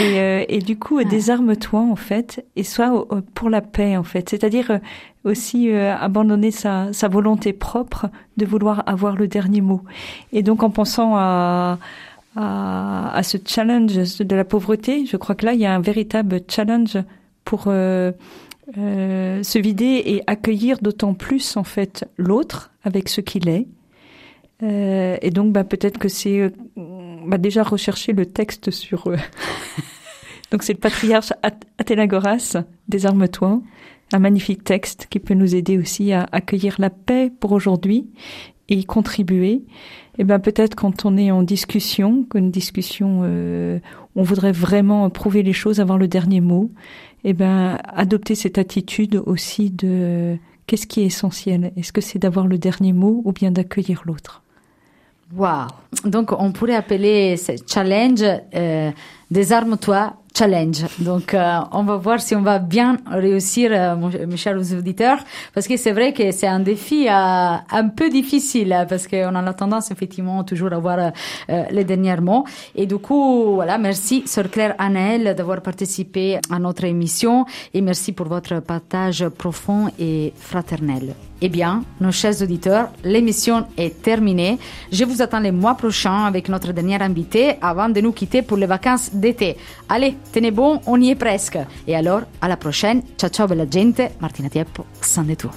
et 0.00 0.18
euh, 0.18 0.44
et 0.48 0.58
du 0.58 0.78
coup 0.78 1.02
désarme-toi 1.04 1.80
en 1.80 1.96
fait 1.96 2.44
et 2.56 2.64
sois 2.64 3.06
pour 3.34 3.50
la 3.50 3.60
paix 3.60 3.96
en 3.96 4.02
fait. 4.02 4.28
C'est-à-dire 4.28 4.70
euh, 4.70 4.78
aussi 5.24 5.72
abandonner 5.72 6.50
sa 6.50 6.92
sa 6.92 7.08
volonté 7.08 7.52
propre 7.52 8.08
de 8.36 8.46
vouloir 8.46 8.82
avoir 8.86 9.16
le 9.16 9.28
dernier 9.28 9.60
mot. 9.60 9.82
Et 10.32 10.42
donc 10.42 10.62
en 10.62 10.70
pensant 10.70 11.16
à 11.16 11.78
à, 12.38 13.16
à 13.16 13.22
ce 13.22 13.38
challenge 13.44 13.94
de 13.94 14.36
la 14.36 14.44
pauvreté, 14.44 15.06
je 15.06 15.16
crois 15.16 15.34
que 15.34 15.46
là 15.46 15.54
il 15.54 15.60
y 15.60 15.66
a 15.66 15.74
un 15.74 15.80
véritable 15.80 16.40
challenge 16.48 16.98
pour 17.44 17.64
se 17.64 19.58
vider 19.58 20.02
et 20.04 20.22
accueillir 20.26 20.78
d'autant 20.80 21.14
plus 21.14 21.56
en 21.56 21.64
fait 21.64 22.08
l'autre 22.18 22.72
avec 22.84 23.08
ce 23.08 23.20
qu'il 23.20 23.48
est 23.48 23.66
euh, 24.62 25.16
et 25.20 25.30
donc, 25.30 25.52
bah, 25.52 25.64
peut-être 25.64 25.98
que 25.98 26.08
c'est 26.08 26.52
bah, 26.76 27.38
déjà 27.38 27.62
rechercher 27.62 28.12
le 28.12 28.26
texte 28.26 28.70
sur. 28.70 29.08
Euh, 29.08 29.16
donc, 30.50 30.62
c'est 30.62 30.72
le 30.72 30.78
patriarche 30.78 31.32
Athénagoras, 31.78 32.56
Désarme-toi, 32.88 33.60
un 34.12 34.18
magnifique 34.18 34.64
texte 34.64 35.06
qui 35.10 35.18
peut 35.18 35.34
nous 35.34 35.54
aider 35.54 35.78
aussi 35.78 36.12
à 36.12 36.26
accueillir 36.32 36.76
la 36.78 36.90
paix 36.90 37.30
pour 37.40 37.52
aujourd'hui 37.52 38.06
et 38.68 38.76
y 38.76 38.84
contribuer. 38.84 39.62
Et 40.18 40.24
ben 40.24 40.38
peut-être 40.38 40.74
quand 40.74 41.04
on 41.04 41.16
est 41.18 41.30
en 41.30 41.42
discussion, 41.42 42.26
une 42.34 42.50
discussion, 42.50 43.20
euh, 43.22 43.78
on 44.14 44.22
voudrait 44.22 44.52
vraiment 44.52 45.08
prouver 45.10 45.42
les 45.42 45.52
choses, 45.52 45.78
avoir 45.78 45.98
le 45.98 46.08
dernier 46.08 46.40
mot. 46.40 46.70
Et 47.22 47.34
ben 47.34 47.78
adopter 47.84 48.34
cette 48.34 48.56
attitude 48.56 49.20
aussi 49.26 49.70
de 49.70 50.38
qu'est-ce 50.66 50.86
qui 50.86 51.02
est 51.02 51.06
essentiel? 51.06 51.72
Est-ce 51.76 51.92
que 51.92 52.00
c'est 52.00 52.18
d'avoir 52.18 52.46
le 52.46 52.56
dernier 52.56 52.92
mot 52.92 53.20
ou 53.24 53.32
bien 53.32 53.50
d'accueillir 53.50 54.02
l'autre? 54.06 54.42
Wow. 55.34 55.66
Donc, 56.04 56.32
on 56.32 56.52
pourrait 56.52 56.76
appeler 56.76 57.36
ce 57.36 57.52
challenge 57.66 58.22
euh, 58.54 58.90
Désarme-toi 59.30 60.14
challenge. 60.36 60.84
Donc, 60.98 61.34
euh, 61.34 61.58
on 61.72 61.82
va 61.84 61.96
voir 61.96 62.20
si 62.20 62.36
on 62.36 62.42
va 62.42 62.58
bien 62.58 62.98
réussir, 63.10 63.70
euh, 63.72 63.96
mes 64.26 64.36
chers 64.36 64.56
auditeurs, 64.56 65.18
parce 65.54 65.66
que 65.66 65.76
c'est 65.76 65.92
vrai 65.92 66.12
que 66.12 66.30
c'est 66.30 66.46
un 66.46 66.60
défi 66.60 67.08
euh, 67.08 67.10
un 67.10 67.88
peu 67.88 68.10
difficile, 68.10 68.72
hein, 68.72 68.86
parce 68.88 69.08
qu'on 69.08 69.34
a 69.34 69.42
la 69.42 69.54
tendance 69.54 69.90
effectivement 69.90 70.44
toujours 70.44 70.72
à 70.72 70.78
voir 70.78 71.12
les 71.48 71.84
derniers 71.84 72.20
mots. 72.20 72.44
Et 72.74 72.86
du 72.86 72.98
coup, 72.98 73.54
voilà, 73.54 73.78
merci 73.78 74.24
Sœur 74.26 74.50
Claire 74.50 74.74
Annel 74.78 75.34
d'avoir 75.34 75.60
participé 75.60 76.38
à 76.50 76.58
notre 76.58 76.84
émission 76.84 77.46
et 77.72 77.80
merci 77.80 78.12
pour 78.12 78.26
votre 78.26 78.60
partage 78.60 79.26
profond 79.28 79.88
et 79.98 80.32
fraternel. 80.36 81.14
Eh 81.42 81.48
bien, 81.48 81.84
nos 82.00 82.12
chers 82.12 82.40
auditeurs, 82.40 82.88
l'émission 83.04 83.66
est 83.76 84.02
terminée. 84.02 84.58
Je 84.90 85.04
vous 85.04 85.20
attends 85.20 85.40
les 85.40 85.52
mois 85.52 85.74
prochains 85.74 86.24
avec 86.24 86.48
notre 86.48 86.72
dernier 86.72 87.00
invité 87.02 87.56
avant 87.60 87.90
de 87.90 88.00
nous 88.00 88.12
quitter 88.12 88.40
pour 88.42 88.56
les 88.56 88.66
vacances 88.66 89.10
d'été. 89.12 89.56
Allez, 89.88 90.16
tenez 90.32 90.50
bon, 90.50 90.80
on 90.86 91.00
y 91.00 91.10
est 91.10 91.14
presque. 91.14 91.58
Et 91.86 91.94
alors, 91.94 92.22
à 92.40 92.48
la 92.48 92.56
prochaine. 92.56 93.02
Ciao 93.18 93.28
ciao 93.28 93.46
bella 93.46 93.66
gente, 93.70 94.12
Martina 94.20 94.48
Tieppo, 94.48 94.86
San 95.00 95.26
de 95.26 95.34
Tour. 95.34 95.52